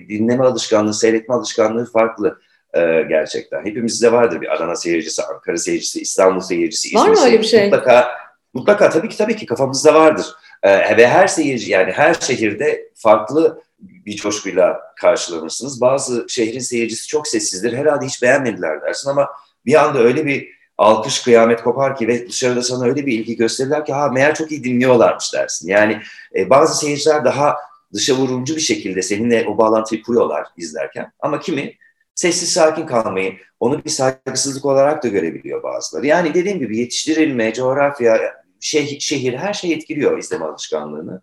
[0.08, 2.38] dinleme alışkanlığı, seyretme alışkanlığı farklı
[2.74, 3.64] e, gerçekten.
[3.64, 7.64] Hepimizde vardır bir Adana seyircisi, Ankara seyircisi, İstanbul seyircisi, İzmir Var mı öyle bir şey?
[7.64, 8.08] Mutlaka
[8.54, 10.26] Mutlaka tabii ki tabii ki kafamızda vardır.
[10.62, 15.80] Ee, ve her seyirci yani her şehirde farklı bir coşkuyla karşılanırsınız.
[15.80, 17.72] Bazı şehrin seyircisi çok sessizdir.
[17.72, 19.28] Herhalde hiç beğenmediler dersin ama
[19.66, 23.86] bir anda öyle bir alkış kıyamet kopar ki ve dışarıda sana öyle bir ilgi gösterirler
[23.86, 25.68] ki ha meğer çok iyi dinliyorlarmış dersin.
[25.68, 26.00] Yani
[26.36, 27.56] e, bazı seyirciler daha
[27.94, 31.12] dışa vurumcu bir şekilde seninle o bağlantıyı kuruyorlar izlerken.
[31.20, 31.74] Ama kimi
[32.14, 36.06] sessiz sakin kalmayı, onu bir saygısızlık olarak da görebiliyor bazıları.
[36.06, 38.20] Yani dediğim gibi yetiştirilme, coğrafya,
[38.60, 41.22] şehir, şehir her şey etkiliyor izleme alışkanlığını.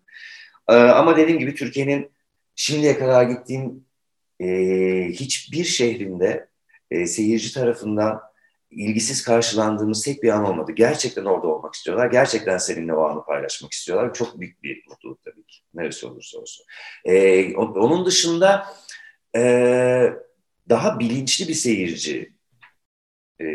[0.68, 2.10] Ee, ama dediğim gibi Türkiye'nin
[2.58, 3.84] şimdiye kadar gittiğim
[4.40, 4.46] e,
[5.12, 6.48] hiçbir şehrinde
[6.90, 8.20] e, seyirci tarafından
[8.70, 10.72] ilgisiz karşılandığımız tek bir an olmadı.
[10.72, 12.10] Gerçekten orada olmak istiyorlar.
[12.10, 14.14] Gerçekten seninle o anı paylaşmak istiyorlar.
[14.14, 15.58] Çok büyük bir mutluluk tabii ki.
[15.74, 16.66] Neresi olursa olsun.
[17.04, 18.66] Ee, onun dışında
[19.36, 19.42] e,
[20.68, 22.32] daha bilinçli bir seyirci
[23.40, 23.46] e,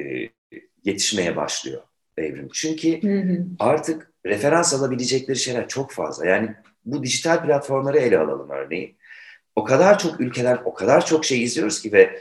[0.83, 1.81] yetişmeye başlıyor
[2.17, 2.49] evrim.
[2.53, 3.45] Çünkü hı hı.
[3.59, 6.25] artık referans alabilecekleri şeyler çok fazla.
[6.25, 8.95] Yani bu dijital platformları ele alalım örneğin.
[9.55, 12.19] O kadar çok ülkeden o kadar çok şey izliyoruz ki ve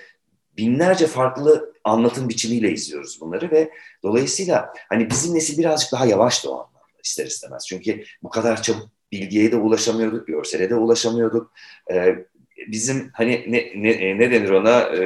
[0.56, 3.70] binlerce farklı anlatım biçimiyle izliyoruz bunları ve
[4.02, 7.66] dolayısıyla hani bizim nesil birazcık daha yavaş da o anlamda ister istemez.
[7.68, 11.52] Çünkü bu kadar çabuk bilgiye de ulaşamıyorduk, görsele de ulaşamıyorduk.
[11.90, 12.26] Ee,
[12.68, 15.04] bizim hani ne, ne, ne denir ona e,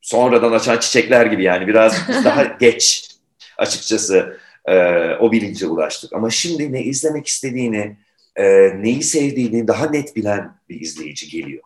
[0.00, 3.10] sonradan açan çiçekler gibi yani biraz daha geç
[3.58, 4.38] açıkçası
[4.68, 4.74] e,
[5.20, 6.12] o bilince ulaştık.
[6.12, 7.96] Ama şimdi ne izlemek istediğini,
[8.36, 8.44] e,
[8.82, 11.62] neyi sevdiğini daha net bilen bir izleyici geliyor.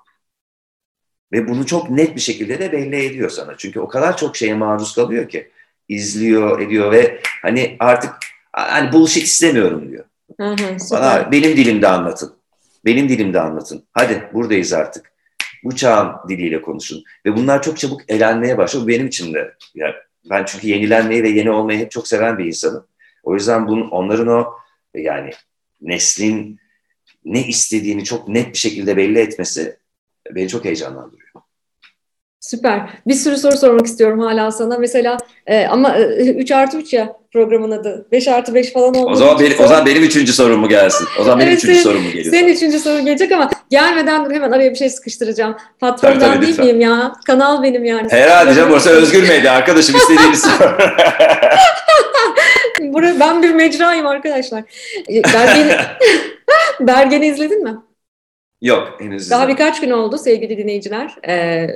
[1.32, 3.54] Ve bunu çok net bir şekilde de belli ediyor sana.
[3.58, 5.50] Çünkü o kadar çok şeye maruz kalıyor ki
[5.88, 8.14] izliyor, ediyor ve hani artık
[8.52, 10.04] hani bullshit istemiyorum diyor.
[10.40, 12.34] Hı hı, Bana benim dilimde anlatın.
[12.84, 13.84] Benim dilimde anlatın.
[13.92, 15.12] Hadi buradayız artık.
[15.64, 17.04] Bu çağın diliyle konuşun.
[17.26, 18.86] Ve bunlar çok çabuk elenmeye başlıyor.
[18.86, 19.54] Benim için de.
[19.74, 19.94] Yani
[20.24, 22.86] ben çünkü yenilenmeyi ve yeni olmayı hep çok seven bir insanım.
[23.22, 24.54] O yüzden bunun, onların o
[24.94, 25.30] yani
[25.80, 26.60] neslin
[27.24, 29.78] ne istediğini çok net bir şekilde belli etmesi
[30.30, 31.28] beni çok heyecanlandırıyor.
[32.40, 32.80] Süper.
[33.06, 34.78] Bir sürü soru sormak istiyorum hala sana.
[34.78, 35.16] Mesela
[35.46, 38.06] e, ama e, 3 artı 3 ya programın adı.
[38.12, 39.10] 5 artı 5 falan oldu.
[39.10, 41.06] O zaman, benim, o zaman benim üçüncü sorum mu gelsin?
[41.20, 42.34] O zaman benim evet, üçüncü sorum mu geliyor?
[42.34, 45.56] Senin üçüncü sorun gelecek ama gelmeden hemen araya bir şey sıkıştıracağım.
[45.80, 47.12] Patrondan tabii, tabii, değil miyim ya?
[47.26, 48.08] Kanal benim yani.
[48.10, 50.78] Herhalde canım orası özgür medya arkadaşım istediğiniz sor.
[53.20, 54.64] ben bir mecrayım arkadaşlar.
[55.08, 55.76] Bergen'i,
[56.80, 57.76] Bergen'i izledin mi?
[58.62, 61.16] Yok henüz Daha birkaç gün oldu sevgili dinleyiciler.
[61.28, 61.68] Ee,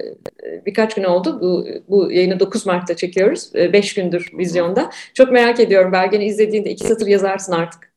[0.67, 1.41] birkaç gün oldu.
[1.41, 3.55] Bu, bu yayını 9 Mart'ta çekiyoruz.
[3.55, 4.91] 5 ee, gündür vizyonda.
[5.15, 5.93] Çok merak ediyorum.
[5.93, 7.93] Belgeni izlediğinde iki satır yazarsın artık.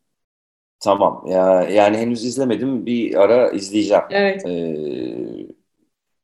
[0.79, 1.25] Tamam.
[1.27, 2.85] Ya, yani henüz izlemedim.
[2.85, 4.03] Bir ara izleyeceğim.
[4.09, 4.45] Evet.
[4.45, 4.75] Ee,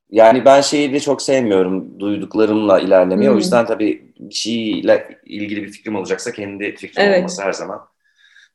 [0.09, 1.99] yani ben şeyi de çok sevmiyorum.
[1.99, 3.30] Duyduklarımla ilerlemeyi.
[3.30, 3.36] Hmm.
[3.36, 7.20] O yüzden tabii bir şeyle ilgili bir fikrim olacaksa kendi fikrim evet.
[7.20, 7.80] olması her zaman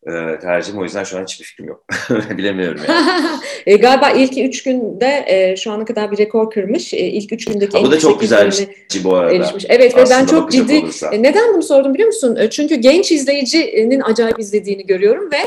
[0.06, 0.80] e, tercihim.
[0.80, 1.84] O yüzden şu an hiçbir fikrim yok.
[2.38, 3.20] Bilemiyorum yani.
[3.66, 6.94] e, galiba ilk üç günde e, şu ana kadar bir rekor kırmış.
[6.94, 9.34] E, ilk üç gündeki ha, Bu da çok güzel bir şey bu arada.
[9.34, 9.64] Erişmiş.
[9.68, 10.84] Evet ve ben çok ciddi...
[11.12, 12.36] E, neden bunu sordum biliyor musun?
[12.36, 15.38] E, çünkü genç izleyicinin acayip izlediğini görüyorum ve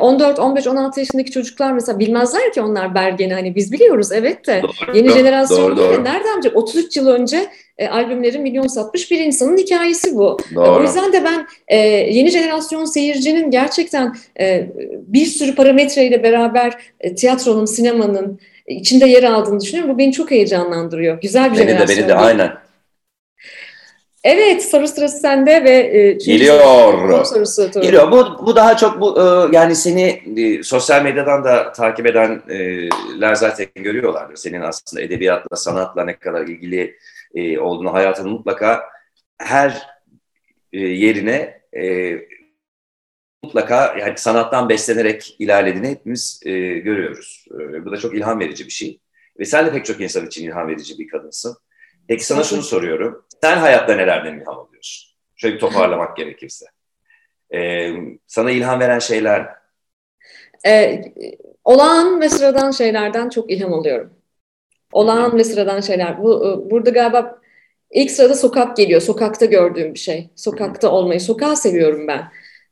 [0.00, 4.62] 14, 15, 16 yaşındaki çocuklar mesela bilmezler ki onlar Bergen'i hani biz biliyoruz evet de
[4.62, 6.04] doğru, yeni jenerasyon doğru, doğru.
[6.04, 7.46] nereden bilecek 33 yıl önce
[7.78, 10.38] e, albümleri milyon satmış bir insanın hikayesi bu.
[10.52, 10.80] E, doğru.
[10.80, 11.76] O yüzden de ben e,
[12.12, 14.68] yeni jenerasyon seyircinin gerçekten e,
[15.06, 19.94] bir sürü parametreyle beraber e, tiyatronun, sinemanın içinde yer aldığını düşünüyorum.
[19.94, 21.20] Bu beni çok heyecanlandırıyor.
[21.20, 21.88] Güzel bir beni jenerasyon.
[21.88, 22.67] Beni de, beni de aynen.
[24.28, 27.24] Evet soru sırası sende ve e, geliyor.
[27.24, 28.12] Sorusu, geliyor.
[28.12, 33.66] Bu, bu daha çok bu e, yani seni e, sosyal medyadan da takip edenler zaten
[33.74, 34.36] görüyorlardır.
[34.36, 36.96] Senin aslında edebiyatla, sanatla ne kadar ilgili
[37.34, 38.84] e, olduğunu hayatın mutlaka
[39.38, 39.86] her
[40.72, 42.14] e, yerine e,
[43.42, 47.46] mutlaka yani sanattan beslenerek ilerlediğini hepimiz e, görüyoruz.
[47.50, 49.00] E, bu da çok ilham verici bir şey.
[49.38, 51.56] Ve sen de pek çok insan için ilham verici bir kadınsın.
[52.08, 53.24] Peki sana şunu soruyorum.
[53.42, 55.10] Sen hayatta nelerden ilham alıyorsun?
[55.36, 56.66] Şöyle bir toparlamak gerekirse.
[57.54, 57.92] Ee,
[58.26, 59.48] sana ilham veren şeyler
[60.66, 61.02] ee,
[61.64, 64.10] olağan ve sıradan şeylerden çok ilham alıyorum.
[64.92, 66.22] Olağan ve sıradan şeyler.
[66.22, 67.38] Bu e, burada galiba
[67.90, 69.00] ilk sırada sokak geliyor.
[69.00, 70.30] Sokakta gördüğüm bir şey.
[70.36, 71.20] Sokakta olmayı.
[71.20, 72.28] Sokağı seviyorum ben.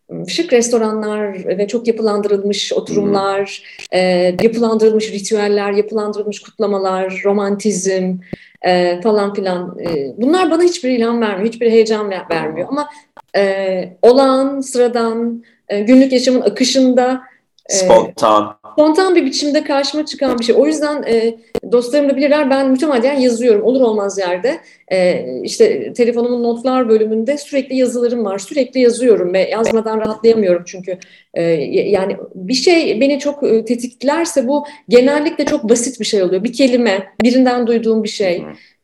[0.09, 3.62] Hmm, şık restoranlar ve çok yapılandırılmış oturumlar,
[3.93, 4.01] e,
[4.43, 8.18] yapılandırılmış ritüeller, yapılandırılmış kutlamalar, romantizm,
[8.62, 9.78] e, falan filan.
[9.80, 12.68] E, bunlar bana hiçbir ilham vermiyor, hiçbir heyecan vermiyor.
[12.70, 12.88] Ama
[13.36, 17.22] e, olağan, sıradan, e, günlük yaşamın akışında
[17.69, 18.59] Spontan.
[18.64, 20.55] E, spontan bir biçimde karşıma çıkan bir şey.
[20.59, 21.37] O yüzden e,
[21.73, 23.62] dostlarım da bilirler ben mütemadiyen yazıyorum.
[23.62, 24.61] Olur olmaz yerde.
[24.93, 28.39] E, işte telefonumun notlar bölümünde sürekli yazılarım var.
[28.39, 30.99] Sürekli yazıyorum ve yazmadan rahatlayamıyorum çünkü.
[31.35, 36.45] E, yani bir şey beni çok e, tetiklerse bu genellikle çok basit bir şey oluyor.
[36.45, 38.43] Bir kelime, birinden duyduğum bir şey.
[38.43, 38.76] Hı ee,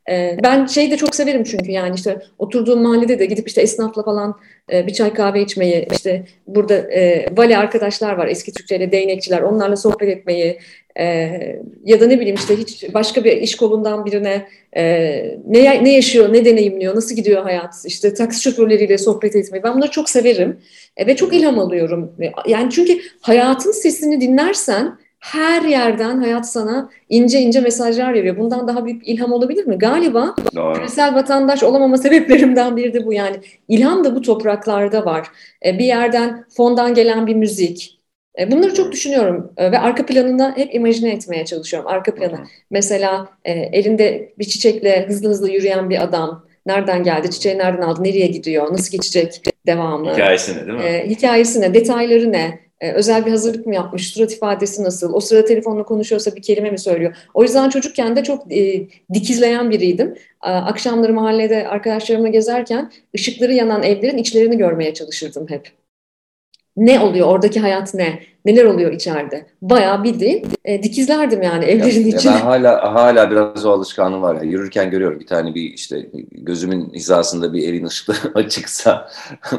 [0.44, 4.38] ben şeyi de çok severim çünkü yani işte oturduğum mahallede de gidip işte esnafla falan
[4.72, 9.76] e, bir çay kahve içmeyi, işte burada e, vale arkadaşlar var eski Türkçeyle değnekçiler onlarla
[9.76, 10.59] sohbet etmeyi
[10.98, 11.05] e,
[11.84, 14.48] ya da ne bileyim işte hiç başka bir iş kolundan birine
[15.46, 19.90] ne, ne yaşıyor, ne deneyimliyor, nasıl gidiyor hayat, işte taksi şoförleriyle sohbet etmeyi ben bunları
[19.90, 20.61] çok severim
[21.07, 22.12] ve çok ilham alıyorum.
[22.46, 28.38] Yani çünkü hayatın sesini dinlersen her yerden hayat sana ince ince mesajlar veriyor.
[28.38, 29.78] Bundan daha büyük ilham olabilir mi?
[29.78, 30.74] Galiba Doğru.
[30.74, 33.12] küresel vatandaş olamama sebeplerimden biri de bu.
[33.12, 33.36] Yani
[33.68, 35.28] ilham da bu topraklarda var.
[35.66, 38.00] E, bir yerden fondan gelen bir müzik.
[38.38, 41.88] E, bunları çok düşünüyorum e, ve arka planında hep imajine etmeye çalışıyorum.
[41.90, 42.38] Arka planı.
[42.70, 46.46] Mesela elinde bir çiçekle hızlı hızlı yürüyen bir adam.
[46.66, 47.30] Nereden geldi?
[47.30, 48.04] Çiçeği nereden aldı?
[48.04, 48.72] Nereye gidiyor?
[48.72, 50.12] Nasıl geçecek devamlı?
[50.12, 50.84] Hikayesine değil mi?
[50.84, 52.61] E, hikayesine, detayları ne?
[52.83, 56.70] Ee, özel bir hazırlık mı yapmış, surat ifadesi nasıl, o sırada telefonla konuşuyorsa bir kelime
[56.70, 57.16] mi söylüyor.
[57.35, 60.14] O yüzden çocukken de çok e, dikizleyen biriydim.
[60.41, 65.68] Akşamları mahallede arkadaşlarımla gezerken ışıkları yanan evlerin içlerini görmeye çalışırdım hep.
[66.76, 69.47] Ne oluyor, oradaki hayat ne, neler oluyor içeride?
[69.62, 72.33] Bayağı bildiğin e, dikizlerdim yani evlerin ya, içine.
[72.33, 74.35] Ben hala hala biraz o alışkanlığım var.
[74.35, 79.11] ya yürürken görüyorum bir tane bir işte gözümün hizasında bir evin ışıkları açıksa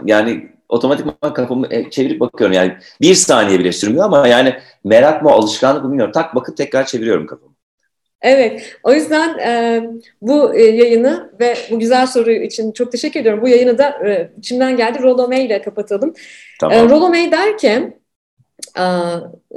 [0.05, 2.55] yani otomatikman kafamı e, çevirip bakıyorum.
[2.55, 6.11] Yani bir saniye bile sürmüyor ama yani merak mı alışkanlık mı bilmiyorum.
[6.11, 7.53] Tak bakıp tekrar çeviriyorum kafamı.
[8.21, 9.83] Evet, o yüzden e,
[10.21, 13.41] bu e, yayını ve bu güzel soru için çok teşekkür ediyorum.
[13.41, 14.99] Bu yayını da e, içimden geldi.
[15.01, 16.13] Rollo May ile kapatalım.
[16.59, 16.77] Tamam.
[16.77, 17.97] E, Rollo May der ki,
[18.79, 18.83] e,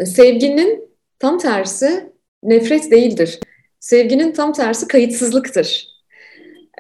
[0.05, 0.89] sevginin
[1.19, 2.13] tam tersi
[2.43, 3.41] nefret değildir.
[3.81, 5.96] Sevginin tam tersi kayıtsızlıktır.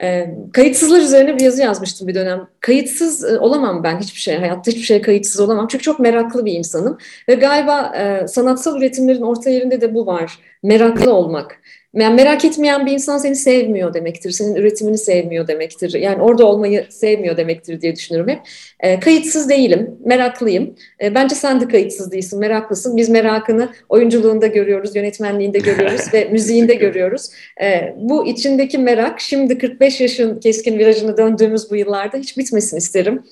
[0.02, 2.48] E, kayıtsızlar üzerine bir yazı yazmıştım bir dönem.
[2.60, 5.66] Kayıtsız e, olamam ben hiçbir şey, hayatta hiçbir şeye kayıtsız olamam.
[5.70, 6.98] Çünkü çok meraklı bir insanım.
[7.28, 10.38] Ve galiba e, sanatsal üretimlerin orta yerinde de bu var.
[10.62, 11.60] Meraklı olmak.
[11.96, 14.30] Yani merak etmeyen bir insan seni sevmiyor demektir.
[14.30, 15.94] Senin üretimini sevmiyor demektir.
[15.94, 18.40] Yani orada olmayı sevmiyor demektir diye düşünüyorum hep.
[18.80, 20.74] E, kayıtsız değilim, meraklıyım.
[21.02, 22.96] E, bence sen de kayıtsız değilsin, meraklısın.
[22.96, 27.30] Biz merakını oyunculuğunda görüyoruz, yönetmenliğinde görüyoruz ve müziğinde görüyoruz.
[27.62, 33.22] E, bu içindeki merak şimdi 45 yaşın keskin virajını döndüğümüz bu yıllarda hiç bitmesin isterim.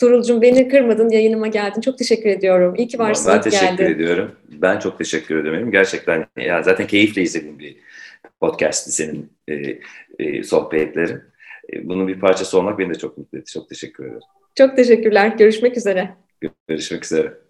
[0.00, 1.80] Turulcum beni kırmadın, yayınıma geldin.
[1.80, 2.74] Çok teşekkür ediyorum.
[2.76, 3.32] İyi ki varsın.
[3.32, 3.94] Ben teşekkür geldin.
[3.94, 4.32] ediyorum.
[4.48, 5.70] Ben çok teşekkür ederim.
[5.70, 7.76] Gerçekten ya zaten keyifle izlediğim bir
[8.40, 9.78] podcast'ti senin e,
[10.18, 11.22] e, sohbetlerin.
[11.72, 13.52] E, bunun bir parçası olmak beni de çok mutlu etti.
[13.52, 14.20] Çok teşekkür ederim.
[14.54, 15.28] Çok teşekkürler.
[15.28, 16.14] Görüşmek üzere.
[16.68, 17.43] Görüşmek üzere.